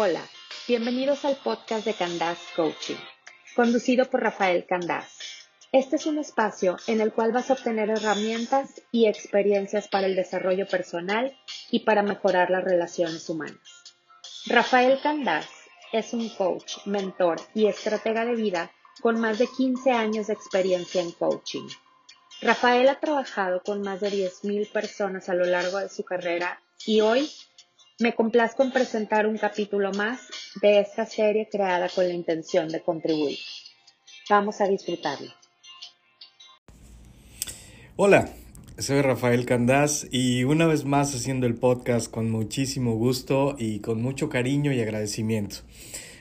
Hola, 0.00 0.22
bienvenidos 0.68 1.24
al 1.24 1.34
podcast 1.34 1.84
de 1.84 1.92
Candás 1.92 2.38
Coaching, 2.54 2.94
conducido 3.56 4.04
por 4.04 4.22
Rafael 4.22 4.64
Candás. 4.64 5.18
Este 5.72 5.96
es 5.96 6.06
un 6.06 6.18
espacio 6.18 6.76
en 6.86 7.00
el 7.00 7.12
cual 7.12 7.32
vas 7.32 7.50
a 7.50 7.54
obtener 7.54 7.90
herramientas 7.90 8.80
y 8.92 9.08
experiencias 9.08 9.88
para 9.88 10.06
el 10.06 10.14
desarrollo 10.14 10.68
personal 10.68 11.36
y 11.72 11.80
para 11.80 12.04
mejorar 12.04 12.48
las 12.48 12.62
relaciones 12.62 13.28
humanas. 13.28 13.58
Rafael 14.46 15.00
Candás 15.02 15.48
es 15.92 16.12
un 16.12 16.28
coach, 16.28 16.76
mentor 16.86 17.40
y 17.52 17.66
estratega 17.66 18.24
de 18.24 18.36
vida 18.36 18.70
con 19.00 19.18
más 19.18 19.40
de 19.40 19.48
15 19.48 19.90
años 19.90 20.28
de 20.28 20.34
experiencia 20.34 21.02
en 21.02 21.10
coaching. 21.10 21.66
Rafael 22.40 22.88
ha 22.88 23.00
trabajado 23.00 23.64
con 23.64 23.82
más 23.82 23.98
de 23.98 24.12
10.000 24.12 24.70
personas 24.70 25.28
a 25.28 25.34
lo 25.34 25.44
largo 25.44 25.78
de 25.78 25.88
su 25.88 26.04
carrera 26.04 26.62
y 26.86 27.00
hoy 27.00 27.28
me 28.00 28.14
complazco 28.14 28.62
en 28.62 28.70
presentar 28.70 29.26
un 29.26 29.38
capítulo 29.38 29.92
más 29.92 30.20
de 30.62 30.80
esta 30.80 31.04
serie 31.04 31.48
creada 31.50 31.88
con 31.88 32.06
la 32.06 32.14
intención 32.14 32.68
de 32.68 32.80
contribuir. 32.80 33.38
Vamos 34.30 34.60
a 34.60 34.68
disfrutarlo. 34.68 35.32
Hola, 37.96 38.28
soy 38.78 39.02
Rafael 39.02 39.44
Candás 39.46 40.06
y 40.12 40.44
una 40.44 40.66
vez 40.66 40.84
más 40.84 41.12
haciendo 41.12 41.46
el 41.48 41.56
podcast 41.56 42.08
con 42.08 42.30
muchísimo 42.30 42.94
gusto 42.94 43.56
y 43.58 43.80
con 43.80 44.00
mucho 44.00 44.28
cariño 44.28 44.72
y 44.72 44.80
agradecimiento. 44.80 45.56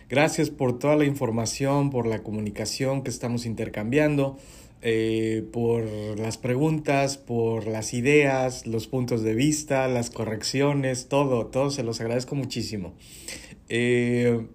Gracias 0.09 0.49
por 0.49 0.79
toda 0.79 0.95
la 0.95 1.05
información, 1.05 1.91
por 1.91 2.07
la 2.07 2.23
comunicación 2.23 3.03
que 3.03 3.11
estamos 3.11 3.45
intercambiando 3.45 4.37
eh, 4.81 5.43
por 5.51 5.83
las 6.19 6.37
preguntas, 6.37 7.17
por 7.17 7.65
las 7.67 7.93
ideas, 7.93 8.67
los 8.67 8.87
puntos 8.87 9.23
de 9.23 9.33
vista, 9.33 9.87
las 9.87 10.11
correcciones, 10.11 11.07
todo, 11.07 11.47
todo 11.47 11.71
se 11.71 11.83
los 11.83 11.99
agradezco 11.99 12.35
muchísimo. 12.35 12.93
Eh, 13.69 14.45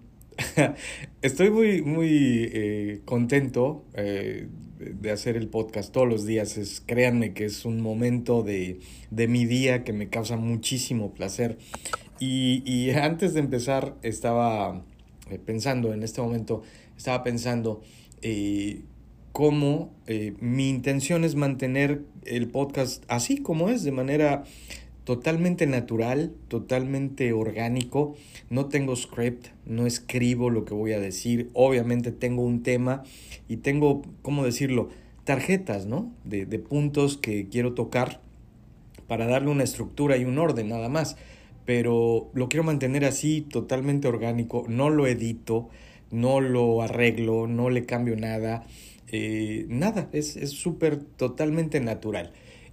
estoy 1.21 1.49
muy, 1.49 1.81
muy 1.81 2.49
eh, 2.53 3.01
contento 3.03 3.85
de 3.93 5.11
hacer 5.11 5.35
el 5.35 5.49
podcast 5.49 5.91
todos 5.91 6.07
los 6.07 6.25
días. 6.25 6.57
Es, 6.57 6.81
créanme 6.85 7.33
que 7.33 7.45
es 7.45 7.65
un 7.65 7.81
momento 7.81 8.43
de, 8.43 8.79
de 9.11 9.27
mi 9.27 9.45
día 9.45 9.83
que 9.83 9.91
me 9.91 10.09
causa 10.09 10.37
muchísimo 10.37 11.13
placer. 11.13 11.57
Y, 12.19 12.63
y 12.65 12.91
antes 12.95 13.33
de 13.33 13.41
empezar, 13.41 13.97
estaba 14.03 14.85
pensando, 15.45 15.93
en 15.93 16.03
este 16.03 16.21
momento, 16.21 16.63
estaba 16.95 17.23
pensando 17.23 17.81
cómo 19.33 19.91
eh, 20.05 20.35
mi 20.39 20.69
intención 20.69 21.25
es 21.25 21.35
mantener 21.35 22.03
el 22.23 22.47
podcast 22.47 23.03
así 23.09 23.39
como 23.39 23.69
es, 23.69 23.83
de 23.83 23.91
manera 23.91 24.43
totalmente 25.03 25.65
natural, 25.65 26.31
totalmente 26.47 27.33
orgánico. 27.33 28.15
No 28.49 28.67
tengo 28.67 28.95
script, 28.95 29.47
no 29.65 29.85
escribo 29.85 30.49
lo 30.49 30.65
que 30.65 30.75
voy 30.75 30.93
a 30.93 30.99
decir. 30.99 31.49
Obviamente 31.53 32.11
tengo 32.11 32.43
un 32.43 32.61
tema 32.63 33.03
y 33.49 33.57
tengo, 33.57 34.03
¿cómo 34.21 34.45
decirlo? 34.45 34.89
Tarjetas, 35.25 35.87
¿no? 35.87 36.11
De, 36.23 36.45
de 36.45 36.59
puntos 36.59 37.17
que 37.17 37.47
quiero 37.49 37.73
tocar 37.73 38.21
para 39.07 39.25
darle 39.25 39.49
una 39.49 39.63
estructura 39.63 40.15
y 40.15 40.25
un 40.25 40.37
orden 40.37 40.69
nada 40.69 40.89
más. 40.89 41.17
Pero 41.65 42.29
lo 42.33 42.49
quiero 42.49 42.63
mantener 42.63 43.03
así, 43.03 43.41
totalmente 43.41 44.07
orgánico. 44.07 44.65
No 44.67 44.91
lo 44.91 45.07
edito, 45.07 45.69
no 46.11 46.39
lo 46.39 46.83
arreglo, 46.83 47.47
no 47.47 47.71
le 47.71 47.85
cambio 47.85 48.15
nada. 48.15 48.65
Eh, 49.15 49.67
nada, 49.69 50.09
es 50.11 50.33
súper 50.49 50.97
totalmente 50.97 51.79
natural. 51.79 52.31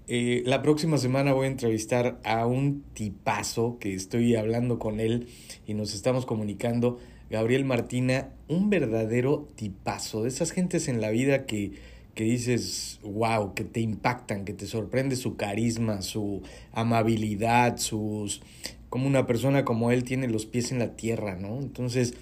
Eh, 0.08 0.42
la 0.46 0.62
próxima 0.62 0.96
semana 0.96 1.34
voy 1.34 1.46
a 1.46 1.50
entrevistar 1.50 2.18
a 2.24 2.46
un 2.46 2.82
tipazo 2.94 3.76
que 3.78 3.94
estoy 3.94 4.34
hablando 4.36 4.78
con 4.78 5.00
él 5.00 5.28
y 5.66 5.74
nos 5.74 5.94
estamos 5.94 6.24
comunicando. 6.24 6.98
Gabriel 7.28 7.66
Martina, 7.66 8.30
un 8.48 8.70
verdadero 8.70 9.50
tipazo, 9.54 10.22
de 10.22 10.30
esas 10.30 10.50
gentes 10.50 10.88
en 10.88 11.02
la 11.02 11.10
vida 11.10 11.44
que, 11.44 11.72
que 12.14 12.24
dices, 12.24 13.00
wow, 13.04 13.52
que 13.52 13.64
te 13.64 13.80
impactan, 13.80 14.46
que 14.46 14.54
te 14.54 14.66
sorprende 14.66 15.16
su 15.16 15.36
carisma, 15.36 16.00
su 16.00 16.42
amabilidad, 16.72 17.76
sus... 17.76 18.40
como 18.88 19.06
una 19.06 19.26
persona 19.26 19.66
como 19.66 19.90
él 19.90 20.04
tiene 20.04 20.26
los 20.26 20.46
pies 20.46 20.72
en 20.72 20.78
la 20.78 20.96
tierra, 20.96 21.36
¿no? 21.36 21.60
Entonces 21.60 22.14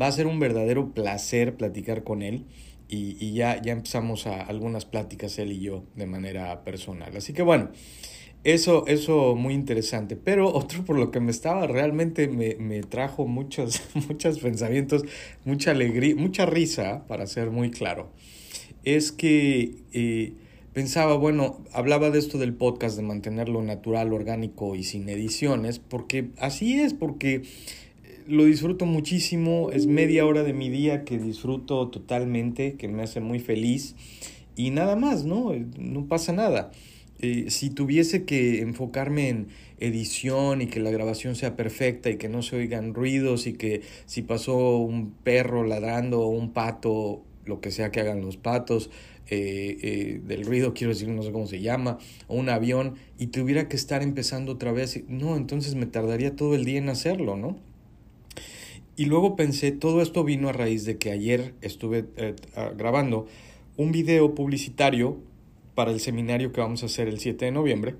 va 0.00 0.06
a 0.06 0.12
ser 0.12 0.28
un 0.28 0.38
verdadero 0.38 0.94
placer 0.94 1.56
platicar 1.56 2.04
con 2.04 2.22
él 2.22 2.44
y, 2.88 3.32
ya, 3.32 3.60
ya 3.60 3.72
empezamos 3.72 4.26
a 4.26 4.42
algunas 4.42 4.84
pláticas 4.84 5.38
él 5.38 5.52
y 5.52 5.60
yo 5.60 5.84
de 5.96 6.06
manera 6.06 6.62
personal. 6.64 7.16
Así 7.16 7.32
que 7.32 7.42
bueno, 7.42 7.70
eso, 8.44 8.86
eso 8.86 9.34
muy 9.34 9.54
interesante. 9.54 10.16
Pero 10.16 10.52
otro 10.54 10.84
por 10.84 10.98
lo 10.98 11.10
que 11.10 11.20
me 11.20 11.30
estaba 11.30 11.66
realmente 11.66 12.28
me, 12.28 12.56
me 12.56 12.82
trajo 12.82 13.26
muchos, 13.26 13.82
muchos 14.08 14.38
pensamientos, 14.38 15.04
mucha 15.44 15.72
alegría, 15.72 16.14
mucha 16.14 16.46
risa, 16.46 17.06
para 17.08 17.26
ser 17.26 17.50
muy 17.50 17.70
claro, 17.70 18.10
es 18.84 19.12
que 19.12 19.76
eh, 19.92 20.34
pensaba, 20.74 21.16
bueno, 21.16 21.64
hablaba 21.72 22.10
de 22.10 22.18
esto 22.18 22.36
del 22.36 22.52
podcast, 22.52 22.96
de 22.96 23.02
mantenerlo 23.02 23.62
natural, 23.62 24.12
orgánico 24.12 24.74
y 24.74 24.84
sin 24.84 25.08
ediciones, 25.08 25.78
porque 25.78 26.28
así 26.38 26.80
es, 26.80 26.92
porque 26.92 27.42
lo 28.26 28.44
disfruto 28.44 28.86
muchísimo, 28.86 29.70
es 29.72 29.86
media 29.86 30.26
hora 30.26 30.42
de 30.42 30.52
mi 30.52 30.70
día 30.70 31.04
que 31.04 31.18
disfruto 31.18 31.88
totalmente, 31.88 32.74
que 32.74 32.88
me 32.88 33.02
hace 33.02 33.20
muy 33.20 33.38
feliz 33.38 33.94
y 34.56 34.70
nada 34.70 34.96
más, 34.96 35.24
¿no? 35.24 35.52
No 35.78 36.06
pasa 36.06 36.32
nada. 36.32 36.70
Eh, 37.20 37.46
si 37.48 37.70
tuviese 37.70 38.24
que 38.24 38.60
enfocarme 38.60 39.28
en 39.28 39.48
edición 39.78 40.62
y 40.62 40.66
que 40.66 40.80
la 40.80 40.90
grabación 40.90 41.36
sea 41.36 41.56
perfecta 41.56 42.10
y 42.10 42.16
que 42.16 42.28
no 42.28 42.42
se 42.42 42.56
oigan 42.56 42.94
ruidos 42.94 43.46
y 43.46 43.54
que 43.54 43.82
si 44.06 44.22
pasó 44.22 44.78
un 44.78 45.12
perro 45.12 45.64
ladrando 45.64 46.20
o 46.20 46.28
un 46.28 46.52
pato, 46.52 47.22
lo 47.46 47.60
que 47.60 47.70
sea 47.70 47.90
que 47.90 48.00
hagan 48.00 48.20
los 48.20 48.36
patos, 48.36 48.90
eh, 49.30 49.78
eh, 49.82 50.20
del 50.26 50.44
ruido, 50.44 50.74
quiero 50.74 50.92
decir, 50.92 51.08
no 51.08 51.22
sé 51.22 51.32
cómo 51.32 51.46
se 51.46 51.60
llama, 51.60 51.98
o 52.28 52.36
un 52.36 52.50
avión, 52.50 52.96
y 53.18 53.28
tuviera 53.28 53.68
que 53.68 53.76
estar 53.76 54.02
empezando 54.02 54.52
otra 54.52 54.72
vez, 54.72 55.02
no, 55.08 55.36
entonces 55.36 55.74
me 55.76 55.86
tardaría 55.86 56.36
todo 56.36 56.54
el 56.54 56.64
día 56.64 56.78
en 56.78 56.90
hacerlo, 56.90 57.36
¿no? 57.36 57.56
Y 58.96 59.06
luego 59.06 59.34
pensé, 59.34 59.72
todo 59.72 60.02
esto 60.02 60.22
vino 60.22 60.48
a 60.48 60.52
raíz 60.52 60.84
de 60.84 60.98
que 60.98 61.10
ayer 61.10 61.54
estuve 61.62 62.04
eh, 62.16 62.34
grabando 62.76 63.26
un 63.76 63.90
video 63.90 64.34
publicitario 64.34 65.18
para 65.74 65.90
el 65.90 65.98
seminario 65.98 66.52
que 66.52 66.60
vamos 66.60 66.84
a 66.84 66.86
hacer 66.86 67.08
el 67.08 67.18
7 67.18 67.46
de 67.46 67.50
noviembre. 67.50 67.96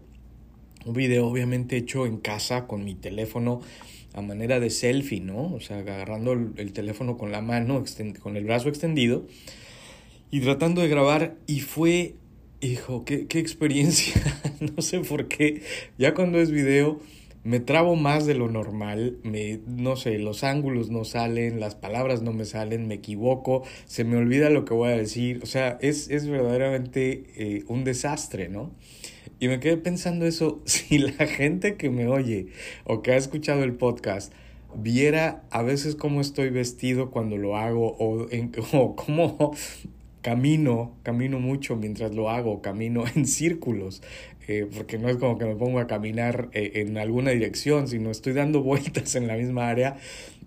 Un 0.87 0.95
video 0.95 1.27
obviamente 1.27 1.77
hecho 1.77 2.07
en 2.07 2.19
casa 2.19 2.67
con 2.67 2.85
mi 2.85 2.95
teléfono 2.95 3.61
a 4.13 4.23
manera 4.23 4.61
de 4.61 4.71
selfie, 4.71 5.21
¿no? 5.21 5.53
O 5.55 5.61
sea, 5.61 5.79
agarrando 5.79 6.33
el, 6.33 6.73
teléfono 6.73 7.17
con 7.17 7.33
la 7.33 7.41
mano, 7.41 7.83
con 8.23 8.37
el 8.37 8.45
brazo 8.45 8.69
extendido 8.69 9.27
y 10.31 10.41
tratando 10.41 10.83
de 10.83 10.89
grabar. 10.89 11.37
Y 11.49 11.61
fue, 11.61 12.15
hijo, 12.61 13.05
qué, 13.05 13.27
qué 13.27 13.41
experiencia. 13.41 14.15
no 14.77 14.81
sé 14.81 15.01
por 15.01 15.27
qué. 15.27 15.63
Ya 15.99 16.15
cuando 16.15 16.39
es 16.39 16.53
video 16.53 17.01
me 17.45 17.61
trabo 17.61 17.95
más 17.95 18.27
de 18.27 18.35
lo 18.35 18.49
normal, 18.49 19.19
me, 19.23 19.61
no 19.67 19.97
sé, 19.97 20.19
los 20.19 20.43
ángulos 20.45 20.91
no 20.91 21.05
salen, 21.05 21.61
las 21.61 21.75
palabras 21.75 22.23
no 22.23 22.33
me 22.33 22.47
salen, 22.47 22.89
me 22.89 22.95
equivoco, 22.95 23.63
se 23.85 24.05
me 24.05 24.17
olvida 24.17 24.49
lo 24.49 24.65
que 24.65 24.73
voy 24.73 24.91
a 24.91 24.97
decir, 24.97 25.41
o 25.43 25.47
sea, 25.47 25.79
es, 25.83 26.09
es 26.11 26.27
verdaderamente 26.27 27.25
eh, 27.37 27.65
un 27.69 27.85
desastre, 27.85 28.49
¿no? 28.49 28.73
Y 29.39 29.49
me 29.49 29.61
quedé 29.61 29.77
pensando 29.77 30.25
eso, 30.25 30.63
si 30.65 30.99
la 30.99 31.27
gente 31.27 31.77
que 31.77 31.91
me 31.91 32.09
oye 32.09 32.47
o 32.85 33.03
que 33.03 33.13
ha 33.13 33.17
escuchado 33.17 33.63
el 33.63 33.75
podcast 33.75 34.33
viera 34.77 35.45
a 35.51 35.63
veces 35.63 35.95
cómo 35.97 36.21
estoy 36.21 36.51
vestido 36.51 37.11
cuando 37.11 37.37
lo 37.37 37.57
hago 37.57 37.95
o, 37.99 38.29
en, 38.31 38.53
o 38.73 38.97
cómo 38.97 39.55
camino, 40.25 40.97
camino 41.03 41.39
mucho 41.39 41.77
mientras 41.77 42.15
lo 42.15 42.31
hago, 42.31 42.63
camino 42.63 43.05
en 43.15 43.27
círculos, 43.27 44.03
eh, 44.49 44.67
porque 44.75 44.99
no 44.99 45.11
es 45.11 45.19
como 45.19 45.37
que 45.37 45.45
me 45.45 45.55
pongo 45.55 45.79
a 45.81 45.87
caminar 45.87 46.49
eh, 46.55 46.73
en 46.77 46.97
alguna 46.97 47.31
dirección, 47.31 47.87
sino 47.87 48.11
estoy 48.11 48.33
dando 48.33 48.63
vueltas 48.63 49.15
en 49.17 49.27
la 49.29 49.37
misma 49.37 49.69
área. 49.69 49.99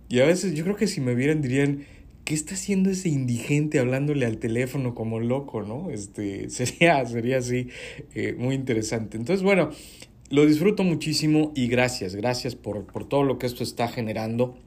Y 0.09 0.19
a 0.19 0.25
veces 0.25 0.55
yo 0.55 0.63
creo 0.63 0.75
que 0.75 0.87
si 0.87 0.99
me 0.99 1.13
vieran 1.13 1.41
dirían, 1.43 1.85
¿qué 2.25 2.33
está 2.33 2.55
haciendo 2.55 2.89
ese 2.89 3.09
indigente 3.09 3.77
hablándole 3.77 4.25
al 4.25 4.39
teléfono 4.39 4.95
como 4.95 5.19
loco, 5.19 5.61
no? 5.61 5.91
Este, 5.91 6.49
sería, 6.49 7.05
sería 7.05 7.37
así 7.37 7.67
eh, 8.15 8.35
muy 8.35 8.55
interesante. 8.55 9.15
Entonces, 9.15 9.43
bueno, 9.43 9.69
lo 10.31 10.47
disfruto 10.47 10.83
muchísimo 10.83 11.51
y 11.55 11.67
gracias, 11.67 12.15
gracias 12.15 12.55
por, 12.55 12.87
por 12.87 13.07
todo 13.07 13.21
lo 13.21 13.37
que 13.37 13.45
esto 13.45 13.61
está 13.61 13.87
generando 13.87 14.57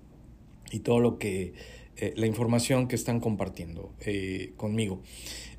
y 0.70 0.80
todo 0.80 1.00
lo 1.00 1.18
que 1.18 1.52
eh, 2.00 2.14
la 2.16 2.26
información 2.26 2.88
que 2.88 2.96
están 2.96 3.20
compartiendo 3.20 3.94
eh, 4.00 4.52
conmigo. 4.56 5.02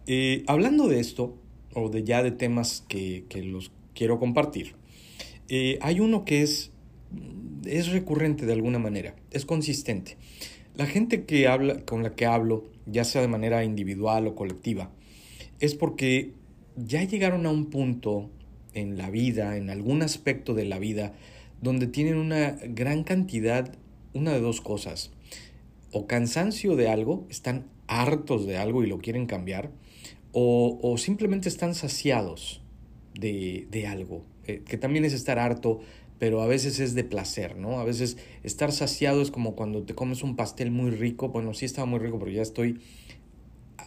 Eh, 0.08 0.44
hablando 0.48 0.88
de 0.88 1.00
esto, 1.00 1.38
o 1.74 1.90
de 1.90 2.04
ya 2.04 2.24
de 2.24 2.32
temas 2.32 2.84
que, 2.88 3.26
que 3.30 3.44
los 3.44 3.72
quiero 3.94 4.20
compartir, 4.20 4.76
hay 5.82 6.00
uno 6.00 6.24
que 6.24 6.44
es, 6.44 6.72
es 7.66 7.92
recurrente 7.92 8.46
de 8.46 8.54
alguna 8.54 8.80
manera, 8.80 9.18
es 9.32 9.46
consistente. 9.46 10.18
La 10.76 10.86
gente 10.86 11.26
que 11.26 11.48
habla, 11.48 11.84
con 11.86 12.04
la 12.04 12.16
que 12.16 12.26
hablo, 12.26 12.70
ya 12.86 13.04
sea 13.04 13.22
de 13.22 13.28
manera 13.28 13.66
individual 13.66 14.28
o 14.28 14.36
colectiva, 14.36 14.92
es 15.60 15.76
porque 15.76 16.32
ya 16.78 17.04
llegaron 17.04 17.46
a 17.46 17.52
un 17.52 17.66
punto 17.66 18.30
en 18.74 18.98
la 18.98 19.10
vida, 19.10 19.58
en 19.58 19.70
algún 19.70 20.02
aspecto 20.04 20.54
de 20.54 20.64
la 20.64 20.80
vida, 20.80 21.14
donde 21.62 21.88
tienen 21.88 22.16
una 22.16 22.58
gran 22.64 23.04
cantidad 23.04 23.76
una 24.14 24.32
de 24.32 24.42
dos 24.42 24.62
cosas. 24.62 25.12
O 25.92 26.08
cansancio 26.08 26.76
de 26.76 26.90
algo, 26.90 27.26
están 27.30 27.66
hartos 27.88 28.46
de 28.46 28.58
algo 28.58 28.84
y 28.84 28.88
lo 28.88 29.00
quieren 29.00 29.26
cambiar, 29.26 29.72
o, 30.32 30.80
o 30.82 30.98
simplemente 30.98 31.50
están 31.50 31.76
saciados 31.76 32.62
de, 33.14 33.68
de 33.70 33.88
algo, 33.88 34.24
eh, 34.48 34.62
que 34.66 34.78
también 34.78 35.06
es 35.06 35.14
estar 35.14 35.40
harto, 35.40 35.82
pero 36.20 36.42
a 36.42 36.48
veces 36.48 36.80
es 36.80 36.94
de 36.94 37.04
placer, 37.04 37.58
¿no? 37.58 37.80
A 37.80 37.84
veces 37.84 38.18
estar 38.44 38.72
saciado 38.72 39.22
es 39.22 39.32
como 39.32 39.56
cuando 39.56 39.84
te 39.84 39.96
comes 39.96 40.24
un 40.24 40.36
pastel 40.36 40.72
muy 40.72 40.92
rico, 40.92 41.30
bueno, 41.30 41.54
sí 41.54 41.66
estaba 41.66 41.86
muy 41.86 42.00
rico, 42.00 42.20
pero 42.20 42.32
ya 42.32 42.42
estoy 42.42 42.80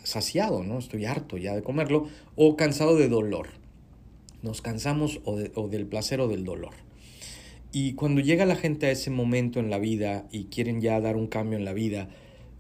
saciado, 0.03 0.63
¿no? 0.63 0.79
Estoy 0.79 1.07
harto 1.07 1.37
ya 1.39 1.55
de 1.55 1.63
comerlo, 1.63 2.09
o 2.37 2.57
cansado 2.57 2.97
de 2.97 3.09
dolor. 3.09 3.49
Nos 4.43 4.61
cansamos 4.61 5.21
o, 5.25 5.39
o 5.55 5.69
del 5.69 5.87
placer 5.87 6.21
o 6.21 6.29
del 6.29 6.45
dolor. 6.45 6.75
Y 7.75 7.95
cuando 7.95 8.21
llega 8.21 8.47
la 8.47 8.55
gente 8.55 8.87
a 8.87 8.93
ese 8.93 9.11
momento 9.11 9.59
en 9.59 9.69
la 9.69 9.81
vida 9.81 10.29
y 10.31 10.45
quieren 10.45 10.81
ya 10.81 11.01
dar 11.01 11.17
un 11.17 11.27
cambio 11.27 11.59
en 11.59 11.65
la 11.65 11.73
vida, 11.73 12.09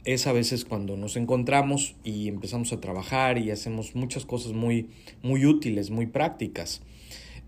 es 0.04 0.26
a 0.26 0.32
veces 0.32 0.64
cuando 0.64 0.96
nos 0.96 1.16
encontramos 1.16 1.94
y 2.02 2.26
empezamos 2.26 2.72
a 2.72 2.80
trabajar 2.80 3.38
y 3.38 3.52
hacemos 3.52 3.94
muchas 3.94 4.26
cosas 4.26 4.54
muy, 4.54 4.88
muy 5.22 5.46
útiles, 5.46 5.90
muy 5.90 6.06
prácticas. 6.06 6.82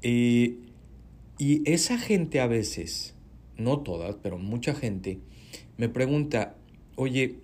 Eh, 0.03 0.59
y 1.39 1.69
esa 1.69 1.99
gente 1.99 2.39
a 2.39 2.47
veces, 2.47 3.17
no 3.57 3.81
todas, 3.81 4.15
pero 4.23 4.39
mucha 4.39 4.73
gente, 4.73 5.19
me 5.77 5.89
pregunta, 5.89 6.55
oye, 6.95 7.41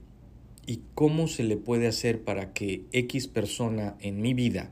¿y 0.69 0.83
cómo 0.95 1.27
se 1.27 1.43
le 1.43 1.57
puede 1.57 1.89
hacer 1.89 2.23
para 2.23 2.53
que 2.53 2.85
X 2.93 3.27
persona 3.27 3.97
en 3.99 4.21
mi 4.21 4.35
vida 4.35 4.71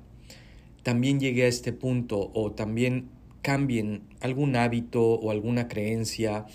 también 0.84 1.18
llegue 1.18 1.42
a 1.42 1.48
este 1.48 1.72
punto 1.72 2.30
o 2.34 2.52
también 2.52 3.08
cambien 3.42 4.02
algún 4.20 4.56
hábito 4.56 5.02
o 5.02 5.30
alguna 5.30 5.68
creencia 5.68 6.46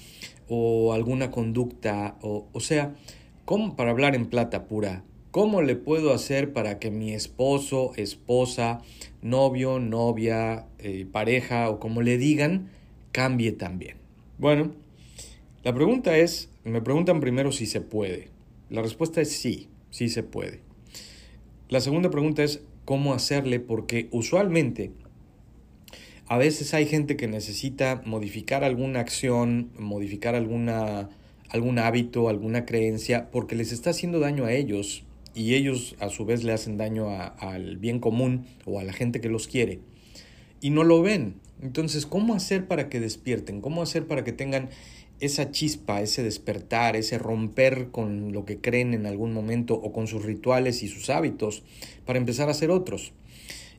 o 0.47 0.93
alguna 0.93 1.31
conducta 1.31 2.17
o, 2.21 2.47
o 2.53 2.59
sea, 2.59 2.93
¿Cómo, 3.45 3.75
para 3.75 3.91
hablar 3.91 4.15
en 4.15 4.25
plata 4.25 4.65
pura, 4.65 5.03
cómo 5.29 5.61
le 5.61 5.75
puedo 5.75 6.11
hacer 6.11 6.51
para 6.51 6.79
que 6.79 6.89
mi 6.89 7.13
esposo, 7.13 7.91
esposa, 7.95 8.81
novio, 9.21 9.77
novia, 9.77 10.65
eh, 10.79 11.05
pareja 11.11 11.69
o 11.69 11.79
como 11.79 12.01
le 12.01 12.17
digan, 12.17 12.71
cambie 13.11 13.51
también? 13.51 13.97
Bueno, 14.39 14.71
la 15.63 15.75
pregunta 15.75 16.17
es, 16.17 16.49
me 16.63 16.81
preguntan 16.81 17.19
primero 17.19 17.51
si 17.51 17.67
se 17.67 17.81
puede. 17.81 18.29
La 18.71 18.81
respuesta 18.81 19.21
es 19.21 19.31
sí, 19.31 19.69
sí 19.91 20.09
se 20.09 20.23
puede. 20.23 20.61
La 21.69 21.81
segunda 21.81 22.09
pregunta 22.09 22.43
es 22.43 22.63
cómo 22.83 23.13
hacerle 23.13 23.59
porque 23.59 24.07
usualmente 24.09 24.91
a 26.27 26.37
veces 26.37 26.73
hay 26.73 26.85
gente 26.85 27.15
que 27.17 27.27
necesita 27.27 28.01
modificar 28.05 28.63
alguna 28.63 28.99
acción, 28.99 29.71
modificar 29.77 30.35
alguna 30.35 31.09
algún 31.49 31.79
hábito, 31.79 32.27
alguna 32.27 32.65
creencia, 32.65 33.29
porque 33.31 33.55
les 33.55 33.71
está 33.71 33.91
haciendo 33.91 34.19
daño 34.19 34.45
a 34.45 34.53
ellos 34.53 35.03
y 35.33 35.55
ellos 35.55 35.95
a 35.99 36.09
su 36.09 36.25
vez 36.25 36.43
le 36.43 36.53
hacen 36.53 36.77
daño 36.77 37.07
al 37.09 37.77
bien 37.77 37.99
común 37.99 38.45
o 38.65 38.79
a 38.79 38.83
la 38.83 38.93
gente 38.93 39.21
que 39.21 39.29
los 39.29 39.47
quiere 39.47 39.79
y 40.61 40.69
no 40.69 40.83
lo 40.83 41.01
ven. 41.01 41.35
Entonces, 41.61 42.05
¿cómo 42.05 42.33
hacer 42.35 42.67
para 42.67 42.89
que 42.89 42.99
despierten? 42.99 43.61
¿Cómo 43.61 43.81
hacer 43.81 44.07
para 44.07 44.23
que 44.23 44.33
tengan 44.33 44.69
esa 45.19 45.51
chispa, 45.51 46.01
ese 46.01 46.23
despertar, 46.23 46.95
ese 46.95 47.17
romper 47.17 47.89
con 47.91 48.33
lo 48.33 48.45
que 48.45 48.57
creen 48.57 48.93
en 48.93 49.05
algún 49.05 49.33
momento 49.33 49.75
o 49.75 49.93
con 49.93 50.07
sus 50.07 50.23
rituales 50.23 50.83
y 50.83 50.87
sus 50.87 51.09
hábitos 51.09 51.63
para 52.05 52.19
empezar 52.19 52.47
a 52.47 52.51
hacer 52.51 52.71
otros? 52.71 53.13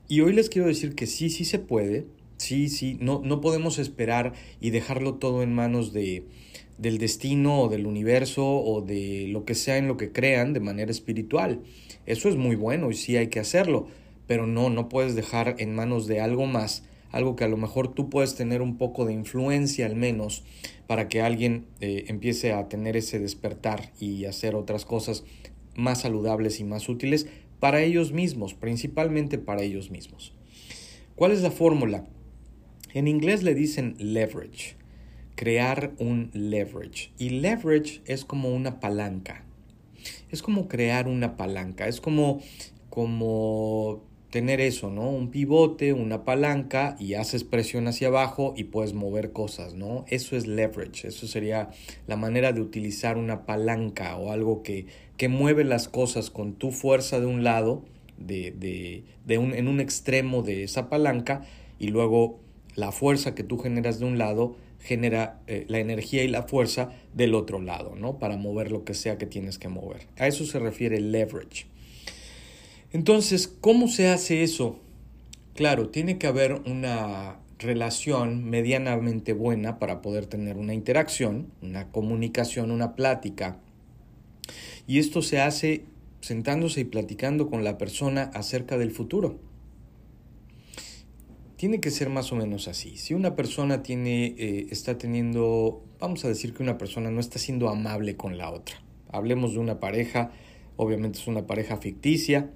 Y 0.09 0.21
hoy 0.21 0.33
les 0.33 0.49
quiero 0.49 0.69
decir 0.69 0.95
que 0.95 1.07
sí, 1.07 1.29
sí 1.29 1.45
se 1.45 1.59
puede, 1.59 2.07
sí, 2.37 2.69
sí, 2.69 2.97
no, 3.01 3.21
no 3.25 3.41
podemos 3.41 3.79
esperar 3.79 4.33
y 4.61 4.71
dejarlo 4.71 5.15
todo 5.15 5.43
en 5.43 5.55
manos 5.55 5.93
de, 5.93 6.25
del 6.79 6.99
destino 6.99 7.63
o 7.63 7.69
del 7.69 7.87
universo 7.87 8.47
o 8.47 8.83
de 8.83 9.27
lo 9.29 9.45
que 9.45 9.55
sea 9.55 9.79
en 9.79 9.89
lo 9.89 9.97
que 9.97 10.13
crean 10.13 10.53
de 10.53 10.61
manera 10.61 10.91
espiritual. 10.91 11.61
Eso 12.07 12.29
es 12.29 12.37
muy 12.37 12.57
bueno 12.57 12.91
y 12.91 12.95
sí 12.95 13.17
hay 13.17 13.29
que 13.29 13.41
hacerlo, 13.41 13.89
pero 14.27 14.47
no, 14.47 14.71
no 14.71 14.89
puedes 14.89 15.15
dejar 15.15 15.57
en 15.59 15.75
manos 15.75 16.07
de 16.07 16.21
algo 16.21 16.47
más, 16.47 16.85
algo 17.11 17.37
que 17.37 17.45
a 17.45 17.49
lo 17.49 17.57
mejor 17.57 17.95
tú 17.95 18.11
puedes 18.11 18.35
tener 18.35 18.63
un 18.63 18.77
poco 18.77 19.07
de 19.07 19.13
influencia 19.13 19.87
al 19.87 19.97
menos 19.97 20.45
para 20.87 21.09
que 21.09 21.21
alguien 21.21 21.67
eh, 21.81 22.05
empiece 22.09 22.53
a 22.53 22.69
tener 22.69 22.97
ese 22.97 23.19
despertar 23.19 23.93
y 23.99 24.27
hacer 24.27 24.55
otras 24.55 24.85
cosas 24.85 25.25
más 25.75 26.03
saludables 26.03 26.61
y 26.61 26.65
más 26.65 26.89
útiles 26.89 27.27
para 27.59 27.83
ellos 27.83 28.13
mismos, 28.13 28.55
principalmente 28.55 29.39
para 29.39 29.63
ellos 29.63 29.91
mismos. 29.91 30.35
¿Cuál 31.15 31.33
es 31.33 31.41
la 31.41 31.51
fórmula? 31.51 32.05
En 32.97 33.09
inglés 33.09 33.43
le 33.43 33.55
dicen 33.55 33.95
leverage 33.99 34.75
crear 35.35 35.93
un 35.99 36.31
leverage. 36.33 37.13
Y 37.19 37.29
leverage 37.29 38.01
es 38.07 38.25
como 38.25 38.55
una 38.55 38.81
palanca. 38.81 39.45
Es 40.31 40.41
como 40.41 40.67
crear 40.67 41.07
una 41.07 41.37
palanca. 41.37 41.89
Es 41.89 42.01
como, 42.01 42.41
como 42.89 44.03
tener 44.31 44.63
eso, 44.63 44.91
¿no? 44.91 45.11
Un 45.11 45.31
pivote, 45.31 45.93
una 45.93 46.25
palanca 46.25 46.97
y 46.99 47.13
haces 47.13 47.45
presión 47.45 47.87
hacia 47.87 48.09
abajo 48.09 48.55
y 48.57 48.65
puedes 48.65 48.95
mover 48.95 49.31
cosas, 49.31 49.75
¿no? 49.75 50.07
Eso 50.09 50.35
es 50.35 50.47
leverage. 50.47 51.07
Eso 51.07 51.27
sería 51.27 51.69
la 52.07 52.17
manera 52.17 52.55
de 52.55 52.63
utilizar 52.63 53.19
una 53.19 53.45
palanca 53.45 54.17
o 54.17 54.33
algo 54.33 54.63
que, 54.63 54.87
que 55.19 55.29
mueve 55.29 55.65
las 55.65 55.89
cosas 55.89 56.31
con 56.31 56.55
tu 56.55 56.71
fuerza 56.71 57.21
de 57.21 57.27
un 57.27 57.45
lado, 57.45 57.85
de, 58.17 58.53
de, 58.53 59.05
de 59.27 59.37
un, 59.37 59.53
en 59.53 59.69
un 59.69 59.81
extremo 59.81 60.43
de 60.43 60.65
esa 60.65 60.89
palanca 60.89 61.43
y 61.79 61.89
luego 61.89 62.46
la 62.77 62.93
fuerza 62.93 63.35
que 63.35 63.43
tú 63.43 63.59
generas 63.59 63.99
de 63.99 64.05
un 64.05 64.19
lado 64.19 64.57
genera 64.79 65.41
eh, 65.47 65.65
la 65.69 65.79
energía 65.79 66.23
y 66.23 66.29
la 66.29 66.45
fuerza 66.45 66.91
del 67.15 67.35
otro 67.35 67.61
lado, 67.61 67.97
¿no? 67.97 68.19
Para 68.19 68.37
mover 68.37 68.71
lo 68.71 68.85
que 68.85 68.95
sea 68.95 69.19
que 69.19 69.27
tienes 69.27 69.59
que 69.59 69.69
mover. 69.69 70.07
A 70.19 70.29
eso 70.29 70.45
se 70.45 70.59
refiere 70.59 70.99
el 70.99 71.11
leverage. 71.11 71.67
Entonces, 72.93 73.49
¿cómo 73.49 73.89
se 73.89 74.09
hace 74.09 74.43
eso? 74.43 74.79
Claro, 75.55 75.89
tiene 75.89 76.19
que 76.19 76.27
haber 76.27 76.53
una 76.67 77.39
relación 77.59 78.45
medianamente 78.45 79.33
buena 79.33 79.79
para 79.79 80.03
poder 80.03 80.27
tener 80.27 80.59
una 80.59 80.75
interacción, 80.75 81.51
una 81.63 81.91
comunicación, 81.91 82.71
una 82.71 82.95
plática. 82.95 83.59
Y 84.87 84.99
esto 84.99 85.23
se 85.23 85.41
hace 85.41 85.85
sentándose 86.21 86.81
y 86.81 86.85
platicando 86.85 87.49
con 87.49 87.65
la 87.65 87.79
persona 87.79 88.31
acerca 88.35 88.77
del 88.77 88.91
futuro 88.91 89.39
tiene 91.57 91.81
que 91.81 91.91
ser 91.91 92.11
más 92.11 92.33
o 92.33 92.37
menos 92.37 92.69
así. 92.69 92.97
Si 92.97 93.15
una 93.15 93.35
persona 93.35 93.83
tiene, 93.83 94.35
eh, 94.39 94.67
está 94.71 94.99
teniendo, 94.99 95.83
vamos 95.99 96.25
a 96.25 96.29
decir 96.29 96.53
que 96.53 96.63
una 96.63 96.79
persona 96.79 97.11
no 97.11 97.21
está 97.21 97.39
siendo 97.39 97.69
amable 97.69 98.17
con 98.17 98.37
la 98.37 98.51
otra. 98.51 98.77
Hablemos 99.11 99.55
de 99.55 99.61
una 99.61 99.81
pareja, 99.81 100.33
obviamente 100.77 101.19
es 101.19 101.27
una 101.27 101.47
pareja 101.47 101.79
ficticia, 101.79 102.51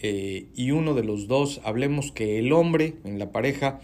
eh, 0.00 0.48
y 0.56 0.72
uno 0.72 0.94
de 0.94 1.04
los 1.04 1.28
dos, 1.28 1.60
hablemos 1.64 2.10
que 2.10 2.40
el 2.40 2.52
hombre 2.52 2.94
en 3.04 3.20
la 3.20 3.30
pareja 3.30 3.80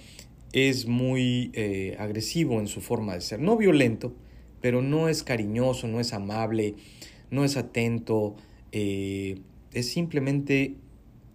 es 0.52 0.86
muy 0.86 1.52
eh, 1.54 1.96
agresivo 2.00 2.58
en 2.58 2.66
su 2.66 2.80
forma 2.80 3.14
de 3.14 3.20
ser, 3.20 3.40
no 3.40 3.56
violento, 3.56 4.12
pero 4.60 4.82
no 4.82 5.08
es 5.08 5.22
cariñoso, 5.22 5.86
no 5.86 6.00
es 6.00 6.12
amable, 6.12 6.74
no 7.30 7.44
es 7.44 7.56
atento, 7.56 8.34
es 8.72 9.38
simplemente 9.92 10.74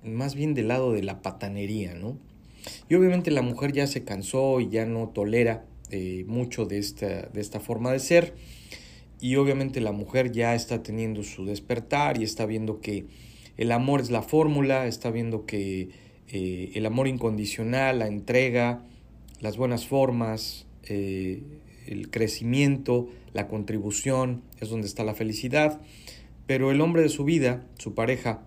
más 0.03 0.35
bien 0.35 0.53
del 0.53 0.67
lado 0.67 0.91
de 0.91 1.03
la 1.03 1.21
patanería, 1.21 1.93
¿no? 1.93 2.17
Y 2.89 2.95
obviamente 2.95 3.31
la 3.31 3.41
mujer 3.41 3.71
ya 3.71 3.87
se 3.87 4.03
cansó 4.03 4.59
y 4.59 4.69
ya 4.69 4.85
no 4.85 5.09
tolera 5.09 5.65
eh, 5.89 6.23
mucho 6.27 6.65
de 6.65 6.77
esta, 6.79 7.27
de 7.27 7.41
esta 7.41 7.59
forma 7.59 7.91
de 7.91 7.99
ser. 7.99 8.35
Y 9.19 9.35
obviamente 9.35 9.79
la 9.79 9.91
mujer 9.91 10.31
ya 10.31 10.55
está 10.55 10.83
teniendo 10.83 11.23
su 11.23 11.45
despertar 11.45 12.19
y 12.19 12.23
está 12.23 12.45
viendo 12.45 12.81
que 12.81 13.05
el 13.57 13.71
amor 13.71 14.01
es 14.01 14.09
la 14.09 14.21
fórmula, 14.21 14.87
está 14.87 15.11
viendo 15.11 15.45
que 15.45 15.89
eh, 16.29 16.71
el 16.73 16.85
amor 16.85 17.07
incondicional, 17.07 17.99
la 17.99 18.07
entrega, 18.07 18.83
las 19.39 19.55
buenas 19.55 19.85
formas, 19.85 20.65
eh, 20.83 21.43
el 21.85 22.09
crecimiento, 22.09 23.09
la 23.33 23.47
contribución, 23.47 24.41
es 24.59 24.69
donde 24.69 24.87
está 24.87 25.03
la 25.03 25.13
felicidad. 25.13 25.79
Pero 26.47 26.71
el 26.71 26.81
hombre 26.81 27.03
de 27.03 27.09
su 27.09 27.23
vida, 27.23 27.65
su 27.77 27.93
pareja, 27.93 28.43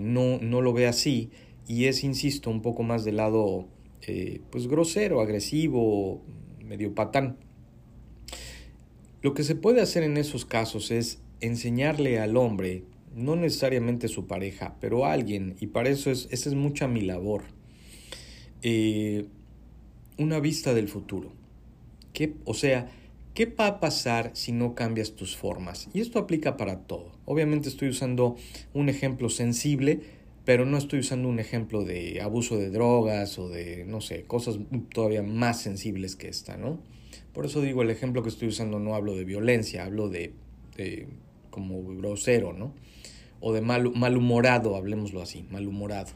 no, 0.00 0.38
no 0.38 0.62
lo 0.62 0.72
ve 0.72 0.86
así 0.86 1.30
y 1.66 1.86
es, 1.86 2.04
insisto, 2.04 2.50
un 2.50 2.62
poco 2.62 2.82
más 2.82 3.04
del 3.04 3.16
lado 3.16 3.66
eh, 4.02 4.40
pues 4.50 4.68
grosero, 4.68 5.20
agresivo, 5.20 6.22
medio 6.64 6.94
patán. 6.94 7.38
Lo 9.22 9.34
que 9.34 9.42
se 9.42 9.56
puede 9.56 9.80
hacer 9.80 10.02
en 10.02 10.16
esos 10.16 10.44
casos 10.44 10.90
es 10.90 11.20
enseñarle 11.40 12.20
al 12.20 12.36
hombre, 12.36 12.84
no 13.14 13.34
necesariamente 13.34 14.08
su 14.08 14.26
pareja, 14.26 14.76
pero 14.80 15.04
a 15.04 15.12
alguien, 15.12 15.56
y 15.60 15.68
para 15.68 15.88
eso 15.88 16.10
es, 16.10 16.28
esa 16.30 16.48
es 16.48 16.54
mucha 16.54 16.86
mi 16.86 17.00
labor, 17.00 17.42
eh, 18.62 19.26
una 20.18 20.38
vista 20.38 20.74
del 20.74 20.88
futuro. 20.88 21.32
¿Qué, 22.12 22.34
o 22.44 22.54
sea, 22.54 22.88
¿qué 23.34 23.46
va 23.46 23.66
a 23.66 23.80
pasar 23.80 24.30
si 24.34 24.52
no 24.52 24.74
cambias 24.74 25.12
tus 25.12 25.36
formas? 25.36 25.88
Y 25.92 26.00
esto 26.00 26.18
aplica 26.18 26.56
para 26.56 26.80
todo. 26.80 27.12
Obviamente 27.24 27.68
estoy 27.68 27.88
usando 27.88 28.36
un 28.72 28.88
ejemplo 28.88 29.28
sensible, 29.28 30.00
pero 30.46 30.64
no 30.64 30.78
estoy 30.78 31.00
usando 31.00 31.28
un 31.28 31.38
ejemplo 31.38 31.84
de 31.84 32.22
abuso 32.22 32.56
de 32.56 32.70
drogas 32.70 33.38
o 33.38 33.50
de, 33.50 33.84
no 33.84 34.00
sé, 34.00 34.22
cosas 34.22 34.58
todavía 34.94 35.22
más 35.22 35.60
sensibles 35.60 36.16
que 36.16 36.28
esta, 36.28 36.56
¿no? 36.56 36.78
Por 37.34 37.44
eso 37.44 37.60
digo 37.60 37.82
el 37.82 37.90
ejemplo 37.90 38.22
que 38.22 38.30
estoy 38.30 38.48
usando, 38.48 38.78
no 38.78 38.94
hablo 38.94 39.14
de 39.14 39.24
violencia, 39.24 39.84
hablo 39.84 40.08
de, 40.08 40.32
como 41.50 41.82
grosero, 41.82 42.54
¿no? 42.54 42.72
O 43.40 43.52
de 43.52 43.60
mal, 43.60 43.92
malhumorado, 43.94 44.76
hablemoslo 44.76 45.20
así, 45.20 45.44
malhumorado. 45.50 46.12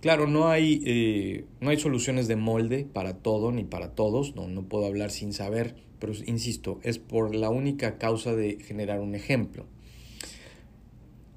Claro, 0.00 0.26
no 0.26 0.48
hay, 0.48 0.82
eh, 0.86 1.44
no 1.60 1.68
hay 1.70 1.78
soluciones 1.78 2.26
de 2.26 2.36
molde 2.36 2.86
para 2.90 3.18
todo 3.18 3.52
ni 3.52 3.64
para 3.64 3.90
todos, 3.90 4.34
no, 4.34 4.48
no 4.48 4.62
puedo 4.62 4.86
hablar 4.86 5.10
sin 5.10 5.34
saber, 5.34 5.74
pero 5.98 6.14
insisto, 6.24 6.80
es 6.82 6.98
por 6.98 7.34
la 7.34 7.50
única 7.50 7.98
causa 7.98 8.34
de 8.34 8.58
generar 8.62 9.00
un 9.00 9.14
ejemplo. 9.14 9.66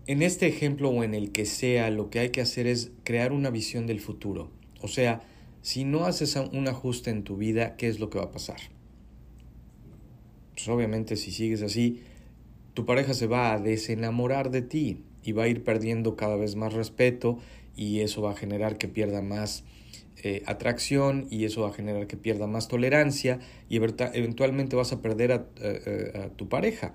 En 0.05 0.21
este 0.21 0.47
ejemplo 0.47 0.89
o 0.89 1.03
en 1.03 1.13
el 1.13 1.31
que 1.31 1.45
sea, 1.45 1.89
lo 1.89 2.09
que 2.09 2.19
hay 2.19 2.29
que 2.29 2.41
hacer 2.41 2.67
es 2.67 2.91
crear 3.05 3.31
una 3.31 3.49
visión 3.49 3.87
del 3.87 4.01
futuro. 4.01 4.51
O 4.81 4.89
sea, 4.89 5.21
si 5.61 5.85
no 5.85 6.05
haces 6.05 6.35
un 6.35 6.67
ajuste 6.67 7.09
en 7.09 7.23
tu 7.23 7.37
vida, 7.37 7.77
¿qué 7.77 7.87
es 7.87 8.01
lo 8.01 8.09
que 8.09 8.17
va 8.17 8.25
a 8.25 8.31
pasar? 8.31 8.57
Pues 10.55 10.67
obviamente 10.67 11.15
si 11.15 11.31
sigues 11.31 11.61
así, 11.61 12.01
tu 12.73 12.85
pareja 12.85 13.13
se 13.13 13.27
va 13.27 13.53
a 13.53 13.59
desenamorar 13.59 14.51
de 14.51 14.61
ti 14.61 15.03
y 15.23 15.31
va 15.31 15.43
a 15.43 15.47
ir 15.47 15.63
perdiendo 15.63 16.17
cada 16.17 16.35
vez 16.35 16.57
más 16.57 16.73
respeto 16.73 17.39
y 17.77 18.01
eso 18.01 18.21
va 18.21 18.31
a 18.31 18.35
generar 18.35 18.77
que 18.77 18.89
pierda 18.89 19.21
más 19.21 19.63
eh, 20.21 20.43
atracción 20.47 21.27
y 21.29 21.45
eso 21.45 21.61
va 21.61 21.69
a 21.69 21.73
generar 21.73 22.07
que 22.07 22.17
pierda 22.17 22.45
más 22.45 22.67
tolerancia 22.67 23.39
y 23.69 23.77
eventualmente 23.77 24.75
vas 24.75 24.91
a 24.91 25.01
perder 25.01 25.31
a, 25.31 25.35
a 25.35 26.29
tu 26.35 26.49
pareja. 26.49 26.93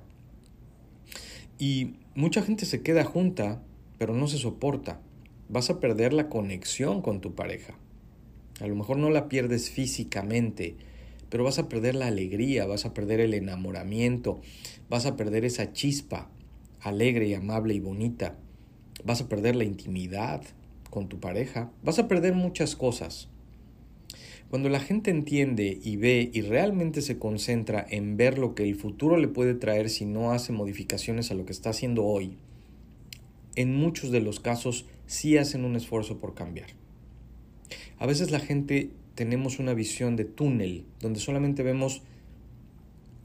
Y 1.59 1.95
mucha 2.15 2.43
gente 2.43 2.67
se 2.67 2.83
queda 2.83 3.05
junta, 3.05 3.63
pero 3.99 4.15
no 4.15 4.27
se 4.29 4.39
soporta. 4.39 5.01
Vas 5.49 5.71
a 5.71 5.81
perder 5.81 6.13
la 6.13 6.29
conexión 6.29 7.03
con 7.03 7.21
tu 7.21 7.35
pareja. 7.35 7.75
A 8.61 8.67
lo 8.67 8.77
mejor 8.77 8.99
no 8.99 9.11
la 9.11 9.29
pierdes 9.29 9.71
físicamente, 9.71 10.77
pero 11.31 11.45
vas 11.45 11.59
a 11.59 11.69
perder 11.69 11.95
la 11.95 12.07
alegría, 12.07 12.67
vas 12.67 12.85
a 12.85 12.95
perder 12.95 13.21
el 13.21 13.35
enamoramiento, 13.35 14.41
vas 14.89 15.07
a 15.07 15.17
perder 15.17 15.45
esa 15.45 15.73
chispa 15.73 16.31
alegre 16.81 17.27
y 17.29 17.35
amable 17.35 17.75
y 17.75 17.81
bonita, 17.81 18.37
vas 19.05 19.21
a 19.21 19.29
perder 19.29 19.57
la 19.57 19.65
intimidad 19.65 20.43
con 20.91 21.09
tu 21.09 21.21
pareja, 21.21 21.71
vas 21.83 21.99
a 21.99 22.09
perder 22.09 22.35
muchas 22.35 22.77
cosas. 22.77 23.29
Cuando 24.51 24.71
la 24.71 24.81
gente 24.81 25.11
entiende 25.11 25.79
y 25.85 25.97
ve 25.97 26.31
y 26.33 26.41
realmente 26.41 27.03
se 27.03 27.19
concentra 27.19 27.87
en 27.87 28.17
ver 28.17 28.39
lo 28.39 28.55
que 28.55 28.63
el 28.63 28.77
futuro 28.77 29.19
le 29.19 29.29
puede 29.29 29.53
traer 29.53 29.91
si 29.91 30.07
no 30.07 30.33
hace 30.33 30.53
modificaciones 30.53 31.31
a 31.31 31.35
lo 31.35 31.45
que 31.45 31.53
está 31.53 31.69
haciendo 31.69 32.07
hoy, 32.07 32.39
en 33.57 33.77
muchos 33.77 34.11
de 34.11 34.23
los 34.23 34.41
casos 34.41 34.87
sí 35.07 35.37
hacen 35.37 35.67
un 35.67 35.77
esfuerzo 35.77 36.17
por 36.17 36.35
cambiar. 36.35 36.69
A 37.99 38.07
veces 38.07 38.31
la 38.31 38.41
gente 38.41 38.89
tenemos 39.15 39.59
una 39.59 39.75
visión 39.75 40.17
de 40.17 40.25
túnel, 40.25 40.87
donde 41.01 41.21
solamente 41.21 41.63
vemos 41.63 42.01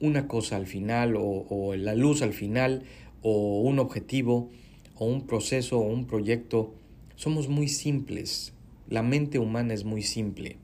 una 0.01 0.27
cosa 0.27 0.57
al 0.57 0.67
final 0.67 1.15
o, 1.15 1.45
o 1.49 1.73
la 1.75 1.95
luz 1.95 2.21
al 2.21 2.33
final 2.33 2.83
o 3.21 3.61
un 3.61 3.79
objetivo 3.79 4.49
o 4.95 5.05
un 5.05 5.25
proceso 5.25 5.79
o 5.79 5.87
un 5.87 6.05
proyecto. 6.05 6.73
Somos 7.15 7.47
muy 7.47 7.69
simples. 7.69 8.51
La 8.89 9.03
mente 9.03 9.39
humana 9.39 9.73
es 9.73 9.85
muy 9.85 10.03
simple 10.03 10.57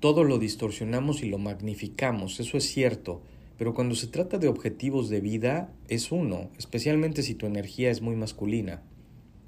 todo 0.00 0.24
lo 0.24 0.38
distorsionamos 0.38 1.22
y 1.22 1.28
lo 1.28 1.38
magnificamos, 1.38 2.40
eso 2.40 2.56
es 2.56 2.64
cierto, 2.64 3.22
pero 3.58 3.74
cuando 3.74 3.96
se 3.96 4.06
trata 4.06 4.38
de 4.38 4.46
objetivos 4.46 5.08
de 5.08 5.20
vida 5.20 5.72
es 5.88 6.12
uno, 6.12 6.50
especialmente 6.56 7.24
si 7.24 7.34
tu 7.34 7.46
energía 7.46 7.90
es 7.90 8.00
muy 8.00 8.14
masculina. 8.14 8.82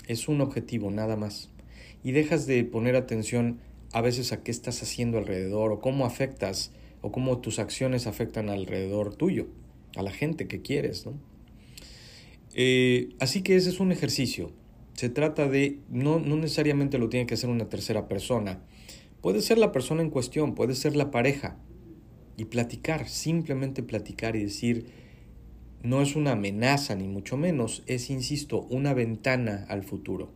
Es 0.09 0.26
un 0.26 0.40
objetivo 0.40 0.90
nada 0.90 1.16
más. 1.16 1.50
Y 2.02 2.11
dejas 2.11 2.47
de 2.47 2.64
poner 2.64 2.97
atención 2.97 3.61
a 3.92 4.00
veces 4.00 4.33
a 4.33 4.42
qué 4.42 4.50
estás 4.50 4.83
haciendo 4.83 5.19
alrededor 5.19 5.71
o 5.71 5.80
cómo 5.80 6.04
afectas 6.04 6.73
o 7.02 7.12
cómo 7.12 7.38
tus 7.38 7.61
acciones 7.61 8.09
afectan 8.09 8.49
alrededor 8.49 9.14
tuyo, 9.14 9.47
a 9.95 10.02
la 10.02 10.11
gente 10.11 10.49
que 10.49 10.61
quieres. 10.61 11.07
¿no? 11.07 11.14
Eh, 12.54 13.11
así 13.21 13.42
que 13.42 13.54
ese 13.54 13.71
es 13.71 13.78
un 13.78 13.92
ejercicio. 13.92 14.50
Se 14.95 15.09
trata 15.09 15.49
de, 15.49 15.78
no, 15.88 16.19
no 16.19 16.37
necesariamente 16.37 16.99
lo 16.99 17.09
tiene 17.09 17.26
que 17.26 17.35
hacer 17.35 17.49
una 17.49 17.69
tercera 17.69 18.09
persona, 18.09 18.61
Puede 19.20 19.42
ser 19.42 19.58
la 19.58 19.72
persona 19.72 20.02
en 20.02 20.10
cuestión, 20.10 20.54
puede 20.54 20.74
ser 20.74 20.96
la 20.96 21.10
pareja. 21.10 21.58
Y 22.36 22.46
platicar, 22.46 23.06
simplemente 23.08 23.82
platicar 23.82 24.34
y 24.34 24.42
decir, 24.44 24.86
no 25.82 26.00
es 26.00 26.16
una 26.16 26.32
amenaza 26.32 26.94
ni 26.94 27.06
mucho 27.06 27.36
menos, 27.36 27.82
es, 27.86 28.08
insisto, 28.08 28.62
una 28.70 28.94
ventana 28.94 29.66
al 29.68 29.82
futuro. 29.82 30.30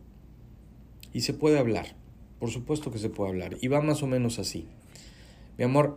Y 1.13 1.21
se 1.21 1.33
puede 1.33 1.57
hablar, 1.57 1.95
por 2.39 2.51
supuesto 2.51 2.91
que 2.91 2.99
se 2.99 3.09
puede 3.09 3.31
hablar. 3.31 3.57
Y 3.61 3.69
va 3.69 3.81
más 3.81 4.03
o 4.03 4.07
menos 4.07 4.37
así. 4.37 4.67
Mi 5.57 5.63
amor, 5.63 5.95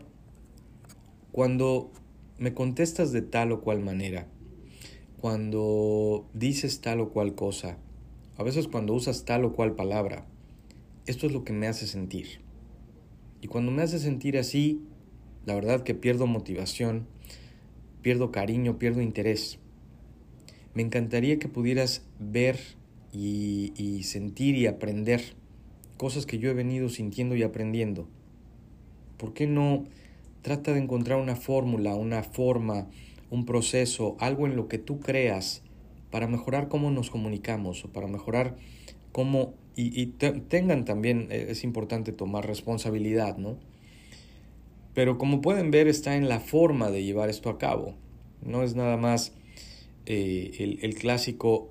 cuando 1.32 1.90
me 2.38 2.54
contestas 2.54 3.12
de 3.12 3.20
tal 3.20 3.52
o 3.52 3.60
cual 3.60 3.80
manera, 3.80 4.28
cuando 5.20 6.26
dices 6.32 6.80
tal 6.80 7.00
o 7.00 7.10
cual 7.10 7.34
cosa, 7.34 7.76
a 8.36 8.44
veces 8.44 8.68
cuando 8.68 8.94
usas 8.94 9.24
tal 9.24 9.44
o 9.44 9.52
cual 9.52 9.74
palabra, 9.74 10.24
esto 11.06 11.26
es 11.26 11.32
lo 11.32 11.42
que 11.42 11.52
me 11.52 11.66
hace 11.66 11.86
sentir. 11.86 12.47
Y 13.40 13.48
cuando 13.48 13.70
me 13.70 13.82
hace 13.82 13.98
sentir 13.98 14.38
así, 14.38 14.82
la 15.46 15.54
verdad 15.54 15.82
que 15.82 15.94
pierdo 15.94 16.26
motivación, 16.26 17.06
pierdo 18.02 18.32
cariño, 18.32 18.78
pierdo 18.78 19.00
interés. 19.00 19.58
Me 20.74 20.82
encantaría 20.82 21.38
que 21.38 21.48
pudieras 21.48 22.04
ver 22.18 22.58
y, 23.12 24.02
sentir 24.04 24.56
y 24.56 24.66
aprender 24.66 25.22
cosas 25.96 26.26
que 26.26 26.38
yo 26.38 26.50
he 26.50 26.54
venido 26.54 26.88
sintiendo 26.88 27.36
y 27.36 27.42
aprendiendo. 27.42 28.08
¿Por 29.16 29.32
qué 29.34 29.46
no 29.46 29.84
trata 30.42 30.72
de 30.72 30.80
encontrar 30.80 31.18
una 31.18 31.36
fórmula, 31.36 31.94
una 31.94 32.22
forma, 32.22 32.88
un 33.30 33.44
proceso, 33.44 34.16
algo 34.20 34.46
en 34.46 34.56
lo 34.56 34.68
que 34.68 34.78
tú 34.78 35.00
creas 35.00 35.62
para 36.10 36.28
mejorar 36.28 36.68
cómo 36.68 36.90
nos 36.90 37.10
comunicamos 37.10 37.84
o 37.84 37.92
para 37.92 38.06
mejorar 38.06 38.56
cómo 39.12 39.54
y, 39.80 40.06
tengan 40.48 40.84
también, 40.84 41.28
eh, 41.30 41.46
es 41.50 41.62
importante 41.62 42.12
tomar 42.12 42.46
responsabilidad, 42.46 43.36
¿no? 43.36 43.56
Pero 44.92 45.18
como 45.18 45.40
pueden 45.40 45.70
ver 45.70 45.86
está 45.86 46.16
en 46.16 46.28
la 46.28 46.40
forma 46.40 46.90
de 46.90 47.04
llevar 47.04 47.30
esto 47.30 47.48
a 47.48 47.58
cabo. 47.58 47.94
No 48.42 48.64
es 48.64 48.74
nada 48.74 48.96
más 48.96 49.32
eh, 50.06 50.50
el, 50.58 50.80
el 50.82 50.94
clásico 50.96 51.70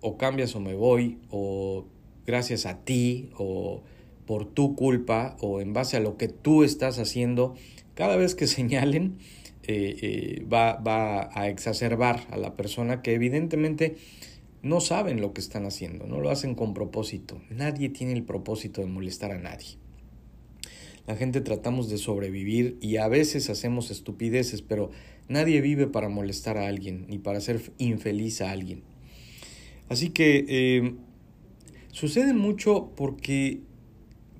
o 0.00 0.16
cambias 0.16 0.56
o 0.56 0.60
me 0.60 0.74
voy, 0.74 1.18
o 1.30 1.84
gracias 2.26 2.64
a 2.64 2.84
ti, 2.84 3.30
o 3.36 3.82
por 4.26 4.46
tu 4.46 4.74
culpa, 4.74 5.36
o 5.40 5.60
en 5.60 5.74
base 5.74 5.98
a 5.98 6.00
lo 6.00 6.16
que 6.16 6.28
tú 6.28 6.64
estás 6.64 6.98
haciendo, 6.98 7.54
cada 7.94 8.16
vez 8.16 8.34
que 8.34 8.46
señalen, 8.46 9.18
eh, 9.66 10.44
va, 10.50 10.76
va, 10.76 11.30
a 11.32 11.48
exacerbar 11.48 12.26
a 12.30 12.36
la 12.36 12.54
persona 12.54 13.00
que 13.00 13.14
evidentemente 13.14 13.96
no 14.64 14.80
saben 14.80 15.20
lo 15.20 15.34
que 15.34 15.42
están 15.42 15.66
haciendo, 15.66 16.06
no 16.06 16.20
lo 16.20 16.30
hacen 16.30 16.54
con 16.54 16.72
propósito. 16.72 17.40
Nadie 17.50 17.90
tiene 17.90 18.14
el 18.14 18.24
propósito 18.24 18.80
de 18.80 18.86
molestar 18.86 19.30
a 19.30 19.38
nadie. 19.38 19.76
La 21.06 21.16
gente 21.16 21.42
tratamos 21.42 21.90
de 21.90 21.98
sobrevivir 21.98 22.78
y 22.80 22.96
a 22.96 23.06
veces 23.08 23.50
hacemos 23.50 23.90
estupideces, 23.90 24.62
pero 24.62 24.90
nadie 25.28 25.60
vive 25.60 25.86
para 25.86 26.08
molestar 26.08 26.56
a 26.56 26.66
alguien 26.66 27.04
ni 27.08 27.18
para 27.18 27.38
hacer 27.38 27.60
infeliz 27.76 28.40
a 28.40 28.52
alguien. 28.52 28.82
Así 29.90 30.08
que 30.08 30.46
eh, 30.48 30.94
sucede 31.92 32.32
mucho 32.32 32.90
porque 32.96 33.60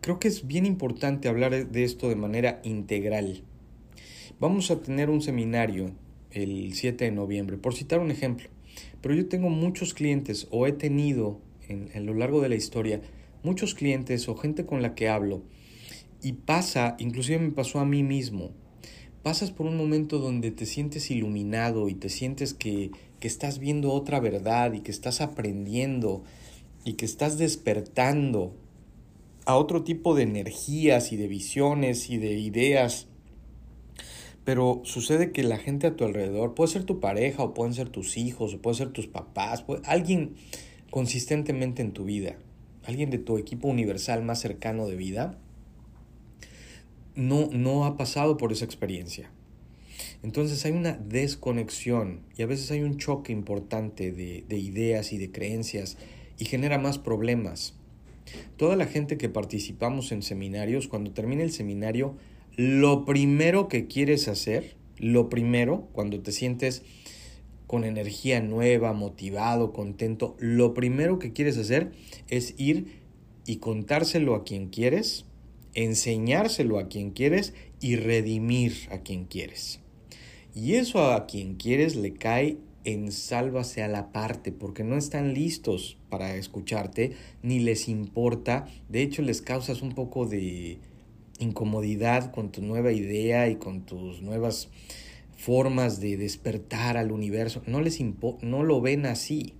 creo 0.00 0.18
que 0.18 0.28
es 0.28 0.46
bien 0.46 0.64
importante 0.64 1.28
hablar 1.28 1.68
de 1.68 1.84
esto 1.84 2.08
de 2.08 2.16
manera 2.16 2.62
integral. 2.64 3.42
Vamos 4.40 4.70
a 4.70 4.80
tener 4.80 5.10
un 5.10 5.20
seminario 5.20 5.92
el 6.30 6.72
7 6.72 7.04
de 7.04 7.10
noviembre, 7.10 7.58
por 7.58 7.74
citar 7.74 8.00
un 8.00 8.10
ejemplo. 8.10 8.53
Pero 9.04 9.16
yo 9.16 9.28
tengo 9.28 9.50
muchos 9.50 9.92
clientes 9.92 10.48
o 10.50 10.66
he 10.66 10.72
tenido 10.72 11.38
en, 11.68 11.90
en 11.92 12.06
lo 12.06 12.14
largo 12.14 12.40
de 12.40 12.48
la 12.48 12.54
historia 12.54 13.02
muchos 13.42 13.74
clientes 13.74 14.26
o 14.30 14.34
gente 14.34 14.64
con 14.64 14.80
la 14.80 14.94
que 14.94 15.10
hablo 15.10 15.42
y 16.22 16.32
pasa, 16.32 16.96
inclusive 16.98 17.38
me 17.38 17.50
pasó 17.50 17.80
a 17.80 17.84
mí 17.84 18.02
mismo, 18.02 18.52
pasas 19.22 19.50
por 19.50 19.66
un 19.66 19.76
momento 19.76 20.20
donde 20.20 20.52
te 20.52 20.64
sientes 20.64 21.10
iluminado 21.10 21.90
y 21.90 21.94
te 21.94 22.08
sientes 22.08 22.54
que, 22.54 22.92
que 23.20 23.28
estás 23.28 23.58
viendo 23.58 23.92
otra 23.92 24.20
verdad 24.20 24.72
y 24.72 24.80
que 24.80 24.90
estás 24.90 25.20
aprendiendo 25.20 26.24
y 26.86 26.94
que 26.94 27.04
estás 27.04 27.36
despertando 27.36 28.54
a 29.44 29.56
otro 29.56 29.84
tipo 29.84 30.14
de 30.14 30.22
energías 30.22 31.12
y 31.12 31.18
de 31.18 31.28
visiones 31.28 32.08
y 32.08 32.16
de 32.16 32.38
ideas 32.38 33.08
pero 34.44 34.82
sucede 34.84 35.32
que 35.32 35.42
la 35.42 35.56
gente 35.56 35.86
a 35.86 35.96
tu 35.96 36.04
alrededor, 36.04 36.54
puede 36.54 36.72
ser 36.72 36.84
tu 36.84 37.00
pareja 37.00 37.42
o 37.42 37.54
pueden 37.54 37.74
ser 37.74 37.88
tus 37.88 38.16
hijos 38.16 38.54
o 38.54 38.58
puede 38.58 38.76
ser 38.76 38.90
tus 38.90 39.06
papás, 39.06 39.64
alguien 39.84 40.34
consistentemente 40.90 41.82
en 41.82 41.92
tu 41.92 42.04
vida, 42.04 42.36
alguien 42.84 43.10
de 43.10 43.18
tu 43.18 43.38
equipo 43.38 43.68
universal 43.68 44.22
más 44.22 44.40
cercano 44.40 44.86
de 44.86 44.96
vida, 44.96 45.38
no, 47.14 47.48
no 47.52 47.86
ha 47.86 47.96
pasado 47.96 48.36
por 48.36 48.52
esa 48.52 48.64
experiencia. 48.64 49.30
Entonces 50.22 50.64
hay 50.64 50.72
una 50.72 50.92
desconexión 50.92 52.20
y 52.36 52.42
a 52.42 52.46
veces 52.46 52.70
hay 52.70 52.82
un 52.82 52.98
choque 52.98 53.32
importante 53.32 54.12
de, 54.12 54.44
de 54.48 54.58
ideas 54.58 55.12
y 55.12 55.18
de 55.18 55.30
creencias 55.30 55.96
y 56.38 56.44
genera 56.44 56.78
más 56.78 56.98
problemas. 56.98 57.74
Toda 58.56 58.76
la 58.76 58.86
gente 58.86 59.16
que 59.16 59.28
participamos 59.28 60.12
en 60.12 60.22
seminarios, 60.22 60.88
cuando 60.88 61.12
termina 61.12 61.42
el 61.42 61.52
seminario, 61.52 62.16
lo 62.56 63.04
primero 63.04 63.68
que 63.68 63.86
quieres 63.86 64.28
hacer, 64.28 64.76
lo 64.98 65.28
primero, 65.28 65.88
cuando 65.92 66.20
te 66.20 66.32
sientes 66.32 66.82
con 67.66 67.84
energía 67.84 68.40
nueva, 68.40 68.92
motivado, 68.92 69.72
contento, 69.72 70.36
lo 70.38 70.74
primero 70.74 71.18
que 71.18 71.32
quieres 71.32 71.58
hacer 71.58 71.92
es 72.28 72.54
ir 72.58 73.02
y 73.46 73.56
contárselo 73.56 74.34
a 74.34 74.44
quien 74.44 74.68
quieres, 74.68 75.24
enseñárselo 75.74 76.78
a 76.78 76.88
quien 76.88 77.10
quieres 77.10 77.54
y 77.80 77.96
redimir 77.96 78.74
a 78.90 78.98
quien 78.98 79.24
quieres. 79.24 79.80
Y 80.54 80.74
eso 80.74 81.12
a 81.12 81.26
quien 81.26 81.56
quieres 81.56 81.96
le 81.96 82.14
cae 82.14 82.58
en 82.84 83.10
sálvase 83.10 83.82
a 83.82 83.88
la 83.88 84.12
parte, 84.12 84.52
porque 84.52 84.84
no 84.84 84.96
están 84.96 85.34
listos 85.34 85.96
para 86.10 86.36
escucharte, 86.36 87.12
ni 87.42 87.58
les 87.58 87.88
importa, 87.88 88.66
de 88.88 89.02
hecho 89.02 89.22
les 89.22 89.42
causas 89.42 89.82
un 89.82 89.92
poco 89.92 90.26
de 90.26 90.78
incomodidad 91.38 92.32
con 92.32 92.50
tu 92.52 92.62
nueva 92.62 92.92
idea 92.92 93.48
y 93.48 93.56
con 93.56 93.86
tus 93.86 94.22
nuevas 94.22 94.68
formas 95.36 96.00
de 96.00 96.16
despertar 96.16 96.96
al 96.96 97.12
universo, 97.12 97.62
no 97.66 97.80
les 97.80 98.00
no 98.42 98.62
lo 98.62 98.80
ven 98.80 99.06
así. 99.06 99.54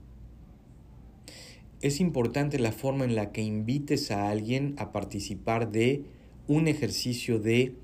Es 1.80 2.00
importante 2.00 2.58
la 2.58 2.72
forma 2.72 3.04
en 3.04 3.14
la 3.14 3.32
que 3.32 3.42
invites 3.42 4.10
a 4.10 4.30
alguien 4.30 4.74
a 4.78 4.92
participar 4.92 5.70
de 5.70 6.04
un 6.46 6.68
ejercicio 6.68 7.38
de 7.38 7.74